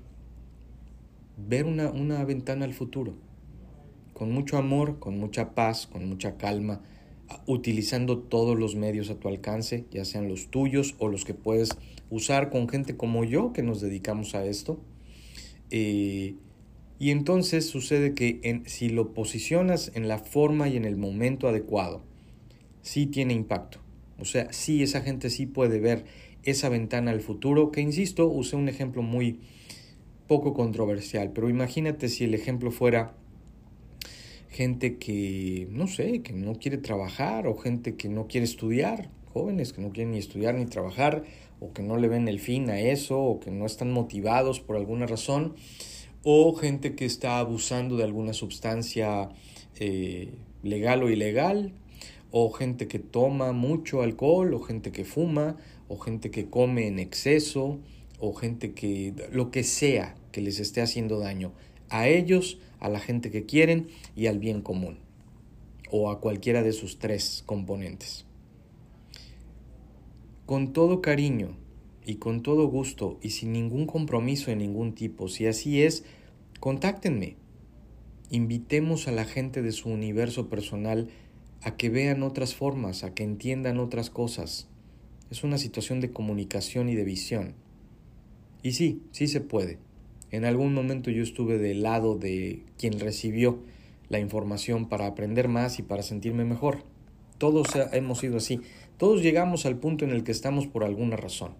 ver 1.37 1.65
una, 1.65 1.89
una 1.91 2.23
ventana 2.23 2.65
al 2.65 2.73
futuro 2.73 3.15
con 4.21 4.31
mucho 4.31 4.57
amor, 4.57 4.99
con 4.99 5.17
mucha 5.17 5.55
paz, 5.55 5.87
con 5.87 6.07
mucha 6.07 6.37
calma, 6.37 6.81
utilizando 7.45 8.19
todos 8.19 8.57
los 8.57 8.75
medios 8.75 9.09
a 9.09 9.15
tu 9.15 9.27
alcance, 9.27 9.85
ya 9.91 10.05
sean 10.05 10.27
los 10.27 10.49
tuyos 10.49 10.95
o 10.99 11.07
los 11.07 11.25
que 11.25 11.33
puedes 11.33 11.69
usar 12.09 12.49
con 12.49 12.67
gente 12.67 12.97
como 12.97 13.23
yo 13.23 13.53
que 13.53 13.63
nos 13.63 13.81
dedicamos 13.81 14.35
a 14.35 14.45
esto. 14.45 14.79
Eh, 15.69 16.35
y 16.99 17.09
entonces 17.09 17.65
sucede 17.65 18.13
que 18.13 18.61
si 18.65 18.89
lo 18.89 19.13
posicionas 19.13 19.91
en 19.95 20.07
la 20.07 20.19
forma 20.19 20.69
y 20.69 20.77
en 20.77 20.85
el 20.85 20.97
momento 20.97 21.47
adecuado, 21.47 22.03
sí 22.81 23.07
tiene 23.07 23.33
impacto. 23.33 23.79
O 24.19 24.25
sea, 24.25 24.53
sí 24.53 24.83
esa 24.83 25.01
gente 25.01 25.29
sí 25.29 25.47
puede 25.47 25.79
ver 25.79 26.05
esa 26.43 26.69
ventana 26.69 27.11
al 27.11 27.21
futuro, 27.21 27.71
que 27.71 27.81
insisto, 27.81 28.27
usé 28.27 28.55
un 28.55 28.69
ejemplo 28.69 29.01
muy 29.01 29.39
poco 30.27 30.53
controversial, 30.53 31.31
pero 31.33 31.49
imagínate 31.49 32.07
si 32.07 32.23
el 32.23 32.33
ejemplo 32.33 32.71
fuera 32.71 33.15
gente 34.51 34.97
que, 34.97 35.67
no 35.71 35.87
sé, 35.87 36.21
que 36.21 36.33
no 36.33 36.55
quiere 36.55 36.77
trabajar 36.77 37.47
o 37.47 37.57
gente 37.57 37.95
que 37.95 38.09
no 38.09 38.27
quiere 38.27 38.43
estudiar, 38.43 39.09
jóvenes 39.33 39.71
que 39.71 39.81
no 39.81 39.91
quieren 39.91 40.11
ni 40.11 40.17
estudiar 40.17 40.55
ni 40.55 40.65
trabajar 40.65 41.23
o 41.61 41.71
que 41.73 41.81
no 41.81 41.95
le 41.95 42.09
ven 42.09 42.27
el 42.27 42.39
fin 42.39 42.69
a 42.69 42.79
eso 42.79 43.17
o 43.17 43.39
que 43.39 43.49
no 43.49 43.65
están 43.65 43.91
motivados 43.91 44.59
por 44.59 44.75
alguna 44.75 45.07
razón 45.07 45.55
o 46.23 46.53
gente 46.53 46.95
que 46.95 47.05
está 47.05 47.39
abusando 47.39 47.95
de 47.95 48.03
alguna 48.03 48.33
sustancia 48.33 49.29
eh, 49.79 50.33
legal 50.63 51.01
o 51.03 51.09
ilegal 51.09 51.71
o 52.31 52.51
gente 52.51 52.87
que 52.87 52.99
toma 52.99 53.53
mucho 53.53 54.01
alcohol 54.01 54.53
o 54.53 54.59
gente 54.59 54.91
que 54.91 55.05
fuma 55.05 55.55
o 55.87 55.97
gente 55.97 56.29
que 56.29 56.49
come 56.49 56.87
en 56.87 56.99
exceso 56.99 57.79
o 58.19 58.33
gente 58.33 58.73
que 58.73 59.13
lo 59.31 59.49
que 59.49 59.63
sea 59.63 60.15
que 60.33 60.41
les 60.41 60.59
esté 60.59 60.81
haciendo 60.81 61.19
daño 61.19 61.53
a 61.89 62.09
ellos 62.09 62.59
a 62.81 62.89
la 62.89 62.99
gente 62.99 63.31
que 63.31 63.45
quieren 63.45 63.87
y 64.15 64.27
al 64.27 64.39
bien 64.39 64.61
común, 64.61 64.97
o 65.89 66.11
a 66.11 66.19
cualquiera 66.19 66.63
de 66.63 66.73
sus 66.73 66.99
tres 66.99 67.43
componentes. 67.45 68.25
Con 70.45 70.73
todo 70.73 71.01
cariño 71.01 71.55
y 72.05 72.15
con 72.15 72.41
todo 72.41 72.67
gusto 72.67 73.17
y 73.21 73.29
sin 73.29 73.53
ningún 73.53 73.85
compromiso 73.85 74.51
de 74.51 74.57
ningún 74.57 74.93
tipo, 74.93 75.29
si 75.29 75.47
así 75.47 75.83
es, 75.83 76.03
contáctenme. 76.59 77.37
Invitemos 78.29 79.07
a 79.07 79.11
la 79.11 79.25
gente 79.25 79.61
de 79.61 79.71
su 79.71 79.89
universo 79.89 80.49
personal 80.49 81.09
a 81.61 81.77
que 81.77 81.89
vean 81.89 82.23
otras 82.23 82.55
formas, 82.55 83.03
a 83.03 83.13
que 83.13 83.23
entiendan 83.23 83.79
otras 83.79 84.09
cosas. 84.09 84.67
Es 85.29 85.43
una 85.43 85.57
situación 85.57 86.01
de 86.01 86.11
comunicación 86.11 86.89
y 86.89 86.95
de 86.95 87.03
visión. 87.03 87.53
Y 88.63 88.71
sí, 88.71 89.03
sí 89.11 89.27
se 89.27 89.41
puede. 89.41 89.77
En 90.31 90.45
algún 90.45 90.73
momento 90.73 91.11
yo 91.11 91.23
estuve 91.23 91.57
del 91.57 91.83
lado 91.83 92.17
de 92.17 92.63
quien 92.77 92.99
recibió 92.99 93.59
la 94.09 94.19
información 94.19 94.87
para 94.87 95.07
aprender 95.07 95.47
más 95.47 95.79
y 95.79 95.83
para 95.83 96.03
sentirme 96.03 96.45
mejor. 96.45 96.83
Todos 97.37 97.67
hemos 97.91 98.19
sido 98.19 98.37
así. 98.37 98.61
Todos 98.97 99.21
llegamos 99.21 99.65
al 99.65 99.77
punto 99.77 100.05
en 100.05 100.11
el 100.11 100.23
que 100.23 100.31
estamos 100.31 100.67
por 100.67 100.83
alguna 100.83 101.17
razón. 101.17 101.53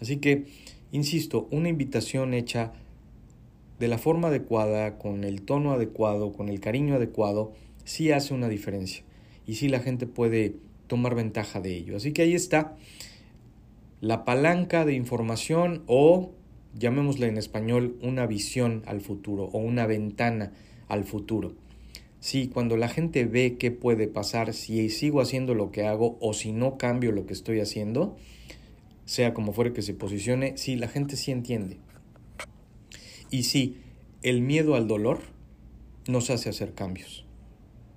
Así 0.00 0.18
que, 0.18 0.44
insisto, 0.92 1.48
una 1.50 1.68
invitación 1.68 2.34
hecha 2.34 2.72
de 3.78 3.88
la 3.88 3.98
forma 3.98 4.28
adecuada, 4.28 4.98
con 4.98 5.24
el 5.24 5.42
tono 5.42 5.72
adecuado, 5.72 6.32
con 6.32 6.48
el 6.48 6.60
cariño 6.60 6.96
adecuado, 6.96 7.52
sí 7.84 8.12
hace 8.12 8.34
una 8.34 8.48
diferencia. 8.48 9.04
Y 9.46 9.54
sí 9.54 9.68
la 9.68 9.80
gente 9.80 10.06
puede 10.06 10.54
tomar 10.86 11.14
ventaja 11.14 11.60
de 11.60 11.76
ello. 11.76 11.96
Así 11.96 12.12
que 12.12 12.22
ahí 12.22 12.34
está 12.34 12.76
la 14.00 14.24
palanca 14.24 14.84
de 14.84 14.94
información 14.94 15.82
o 15.86 16.32
llamémosle 16.74 17.26
en 17.26 17.36
español 17.36 17.96
una 18.02 18.26
visión 18.26 18.82
al 18.86 19.00
futuro 19.00 19.44
o 19.44 19.58
una 19.58 19.86
ventana 19.86 20.52
al 20.88 21.04
futuro. 21.04 21.54
Sí, 22.20 22.48
cuando 22.48 22.76
la 22.76 22.88
gente 22.88 23.24
ve 23.24 23.56
qué 23.58 23.70
puede 23.70 24.06
pasar 24.06 24.52
si 24.52 24.90
sigo 24.90 25.20
haciendo 25.20 25.54
lo 25.54 25.70
que 25.70 25.86
hago 25.86 26.18
o 26.20 26.34
si 26.34 26.52
no 26.52 26.76
cambio 26.76 27.12
lo 27.12 27.24
que 27.26 27.32
estoy 27.32 27.60
haciendo, 27.60 28.16
sea 29.06 29.32
como 29.32 29.52
fuere 29.52 29.72
que 29.72 29.82
se 29.82 29.94
posicione, 29.94 30.56
sí, 30.56 30.76
la 30.76 30.88
gente 30.88 31.16
sí 31.16 31.32
entiende. 31.32 31.78
Y 33.30 33.44
sí, 33.44 33.78
el 34.22 34.42
miedo 34.42 34.74
al 34.74 34.86
dolor 34.86 35.20
nos 36.06 36.30
hace 36.30 36.50
hacer 36.50 36.74
cambios. 36.74 37.24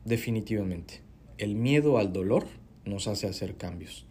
Definitivamente. 0.05 1.01
El 1.37 1.55
miedo 1.55 1.97
al 1.97 2.13
dolor 2.13 2.47
nos 2.85 3.07
hace 3.07 3.27
hacer 3.27 3.55
cambios. 3.57 4.05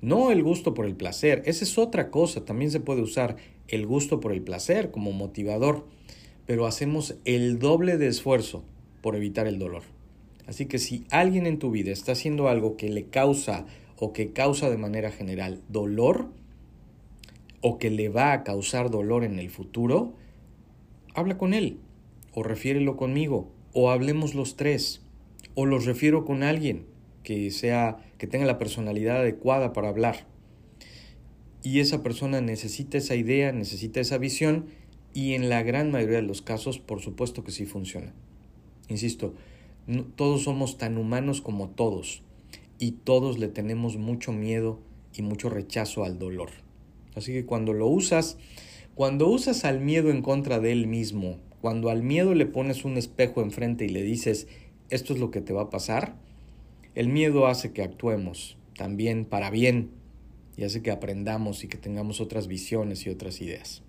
No 0.00 0.30
el 0.30 0.42
gusto 0.42 0.74
por 0.74 0.86
el 0.86 0.94
placer, 0.94 1.42
esa 1.46 1.64
es 1.64 1.78
otra 1.78 2.10
cosa, 2.10 2.44
también 2.44 2.70
se 2.70 2.80
puede 2.80 3.02
usar 3.02 3.36
el 3.68 3.86
gusto 3.86 4.20
por 4.20 4.32
el 4.32 4.42
placer 4.42 4.90
como 4.90 5.12
motivador, 5.12 5.86
pero 6.46 6.66
hacemos 6.66 7.16
el 7.24 7.58
doble 7.58 7.96
de 7.96 8.06
esfuerzo 8.06 8.64
por 9.00 9.16
evitar 9.16 9.46
el 9.46 9.58
dolor. 9.58 9.82
Así 10.46 10.66
que 10.66 10.78
si 10.78 11.04
alguien 11.10 11.46
en 11.46 11.58
tu 11.58 11.70
vida 11.70 11.90
está 11.90 12.12
haciendo 12.12 12.48
algo 12.48 12.76
que 12.76 12.88
le 12.88 13.06
causa 13.06 13.66
o 13.98 14.12
que 14.12 14.32
causa 14.32 14.70
de 14.70 14.76
manera 14.76 15.10
general 15.10 15.60
dolor, 15.68 16.28
o 17.62 17.78
que 17.78 17.90
le 17.90 18.08
va 18.08 18.32
a 18.32 18.44
causar 18.44 18.90
dolor 18.90 19.24
en 19.24 19.38
el 19.38 19.50
futuro, 19.50 20.12
habla 21.14 21.38
con 21.38 21.54
él, 21.54 21.78
o 22.32 22.42
refiérelo 22.42 22.96
conmigo, 22.96 23.50
o 23.72 23.90
hablemos 23.90 24.34
los 24.34 24.56
tres, 24.56 25.02
o 25.54 25.66
los 25.66 25.84
refiero 25.84 26.24
con 26.24 26.42
alguien 26.42 26.86
que 27.22 27.50
sea 27.50 27.98
que 28.18 28.26
tenga 28.26 28.46
la 28.46 28.58
personalidad 28.58 29.18
adecuada 29.18 29.72
para 29.72 29.88
hablar. 29.88 30.26
Y 31.62 31.80
esa 31.80 32.02
persona 32.02 32.40
necesita 32.40 32.98
esa 32.98 33.16
idea, 33.16 33.52
necesita 33.52 34.00
esa 34.00 34.18
visión 34.18 34.66
y 35.12 35.34
en 35.34 35.48
la 35.48 35.62
gran 35.62 35.90
mayoría 35.90 36.16
de 36.16 36.22
los 36.22 36.42
casos, 36.42 36.78
por 36.78 37.00
supuesto 37.00 37.42
que 37.42 37.50
sí 37.50 37.66
funciona. 37.66 38.12
Insisto, 38.88 39.34
todos 40.14 40.42
somos 40.44 40.78
tan 40.78 40.98
humanos 40.98 41.40
como 41.40 41.70
todos 41.70 42.22
y 42.78 42.92
todos 42.92 43.38
le 43.38 43.48
tenemos 43.48 43.96
mucho 43.96 44.32
miedo 44.32 44.78
y 45.14 45.22
mucho 45.22 45.48
rechazo 45.48 46.04
al 46.04 46.18
dolor. 46.18 46.50
Así 47.14 47.32
que 47.32 47.46
cuando 47.46 47.72
lo 47.72 47.86
usas, 47.86 48.36
cuando 48.94 49.28
usas 49.28 49.64
al 49.64 49.80
miedo 49.80 50.10
en 50.10 50.22
contra 50.22 50.60
de 50.60 50.72
él 50.72 50.86
mismo, 50.86 51.38
cuando 51.60 51.88
al 51.88 52.02
miedo 52.02 52.34
le 52.34 52.46
pones 52.46 52.84
un 52.84 52.96
espejo 52.96 53.42
enfrente 53.42 53.86
y 53.86 53.88
le 53.88 54.02
dices, 54.02 54.46
esto 54.90 55.14
es 55.14 55.18
lo 55.18 55.30
que 55.30 55.40
te 55.40 55.52
va 55.52 55.62
a 55.62 55.70
pasar, 55.70 56.16
el 56.96 57.08
miedo 57.08 57.46
hace 57.46 57.72
que 57.72 57.82
actuemos 57.82 58.56
también 58.74 59.26
para 59.26 59.50
bien 59.50 59.90
y 60.56 60.64
hace 60.64 60.82
que 60.82 60.90
aprendamos 60.90 61.62
y 61.62 61.68
que 61.68 61.76
tengamos 61.76 62.22
otras 62.22 62.48
visiones 62.48 63.06
y 63.06 63.10
otras 63.10 63.42
ideas. 63.42 63.82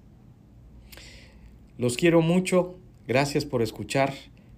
Los 1.77 1.95
quiero 1.95 2.21
mucho, 2.21 2.75
gracias 3.07 3.45
por 3.45 3.61
escuchar. 3.61 4.13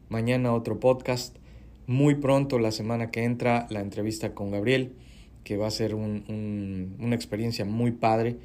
Mañana 0.09 0.51
otro 0.51 0.79
podcast. 0.79 1.37
Muy 1.85 2.15
pronto, 2.15 2.57
la 2.57 2.71
semana 2.71 3.11
que 3.11 3.23
entra, 3.23 3.67
la 3.69 3.81
entrevista 3.81 4.33
con 4.33 4.49
Gabriel, 4.49 4.93
que 5.43 5.55
va 5.55 5.67
a 5.67 5.71
ser 5.71 5.93
una 5.93 7.15
experiencia 7.15 7.65
muy 7.65 7.91
padre. 7.91 8.37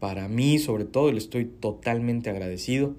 Para 0.00 0.26
mí, 0.26 0.58
sobre 0.58 0.84
todo, 0.84 1.12
le 1.12 1.18
estoy 1.18 1.44
totalmente 1.44 2.30
agradecido. 2.30 2.96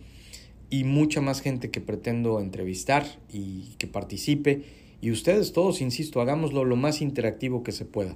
Y 0.69 0.85
mucha 0.85 1.19
más 1.19 1.41
gente 1.41 1.69
que 1.71 1.81
pretendo 1.81 2.39
entrevistar 2.39 3.05
y 3.31 3.75
que 3.79 3.87
participe 3.87 4.82
y 5.03 5.11
ustedes 5.11 5.51
todos, 5.51 5.81
insisto, 5.81 6.21
hagámoslo 6.21 6.63
lo 6.63 6.77
más 6.77 7.01
interactivo 7.01 7.61
que 7.61 7.73
se 7.73 7.83
pueda. 7.83 8.15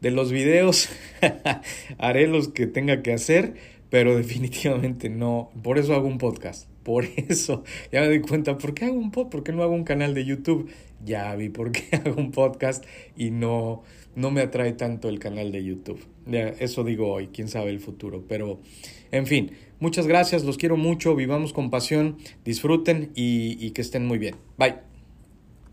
De 0.00 0.10
los 0.10 0.32
videos 0.32 0.88
haré 1.98 2.26
los 2.26 2.48
que 2.48 2.66
tenga 2.66 3.02
que 3.02 3.12
hacer, 3.12 3.56
pero 3.90 4.16
definitivamente 4.16 5.10
no. 5.10 5.50
Por 5.62 5.78
eso 5.78 5.94
hago 5.94 6.08
un 6.08 6.16
podcast. 6.16 6.70
Por 6.84 7.04
eso 7.28 7.64
ya 7.92 8.00
me 8.00 8.08
di 8.08 8.20
cuenta, 8.20 8.56
¿por 8.56 8.72
qué 8.72 8.86
hago 8.86 8.98
un 8.98 9.10
podcast? 9.10 9.30
¿Por 9.30 9.44
qué 9.44 9.52
no 9.52 9.62
hago 9.62 9.74
un 9.74 9.84
canal 9.84 10.14
de 10.14 10.24
YouTube? 10.24 10.70
Ya 11.04 11.36
vi 11.36 11.50
por 11.50 11.70
qué 11.70 11.96
hago 12.02 12.18
un 12.18 12.30
podcast 12.30 12.82
y 13.14 13.30
no, 13.30 13.82
no 14.16 14.30
me 14.30 14.40
atrae 14.40 14.72
tanto 14.72 15.10
el 15.10 15.18
canal 15.18 15.52
de 15.52 15.62
YouTube. 15.62 16.02
eso 16.26 16.82
digo 16.82 17.12
hoy, 17.12 17.28
quién 17.28 17.48
sabe 17.48 17.72
el 17.72 17.80
futuro. 17.80 18.24
Pero, 18.26 18.58
en 19.10 19.26
fin, 19.26 19.52
Muchas 19.80 20.06
gracias, 20.06 20.44
los 20.44 20.58
quiero 20.58 20.76
mucho, 20.76 21.16
vivamos 21.16 21.52
con 21.52 21.68
pasión, 21.68 22.16
disfruten 22.44 23.10
y 23.16 23.68
que 23.72 23.82
estén 23.82 24.06
muy 24.06 24.16
bien. 24.16 24.36
Bye. 24.56 24.91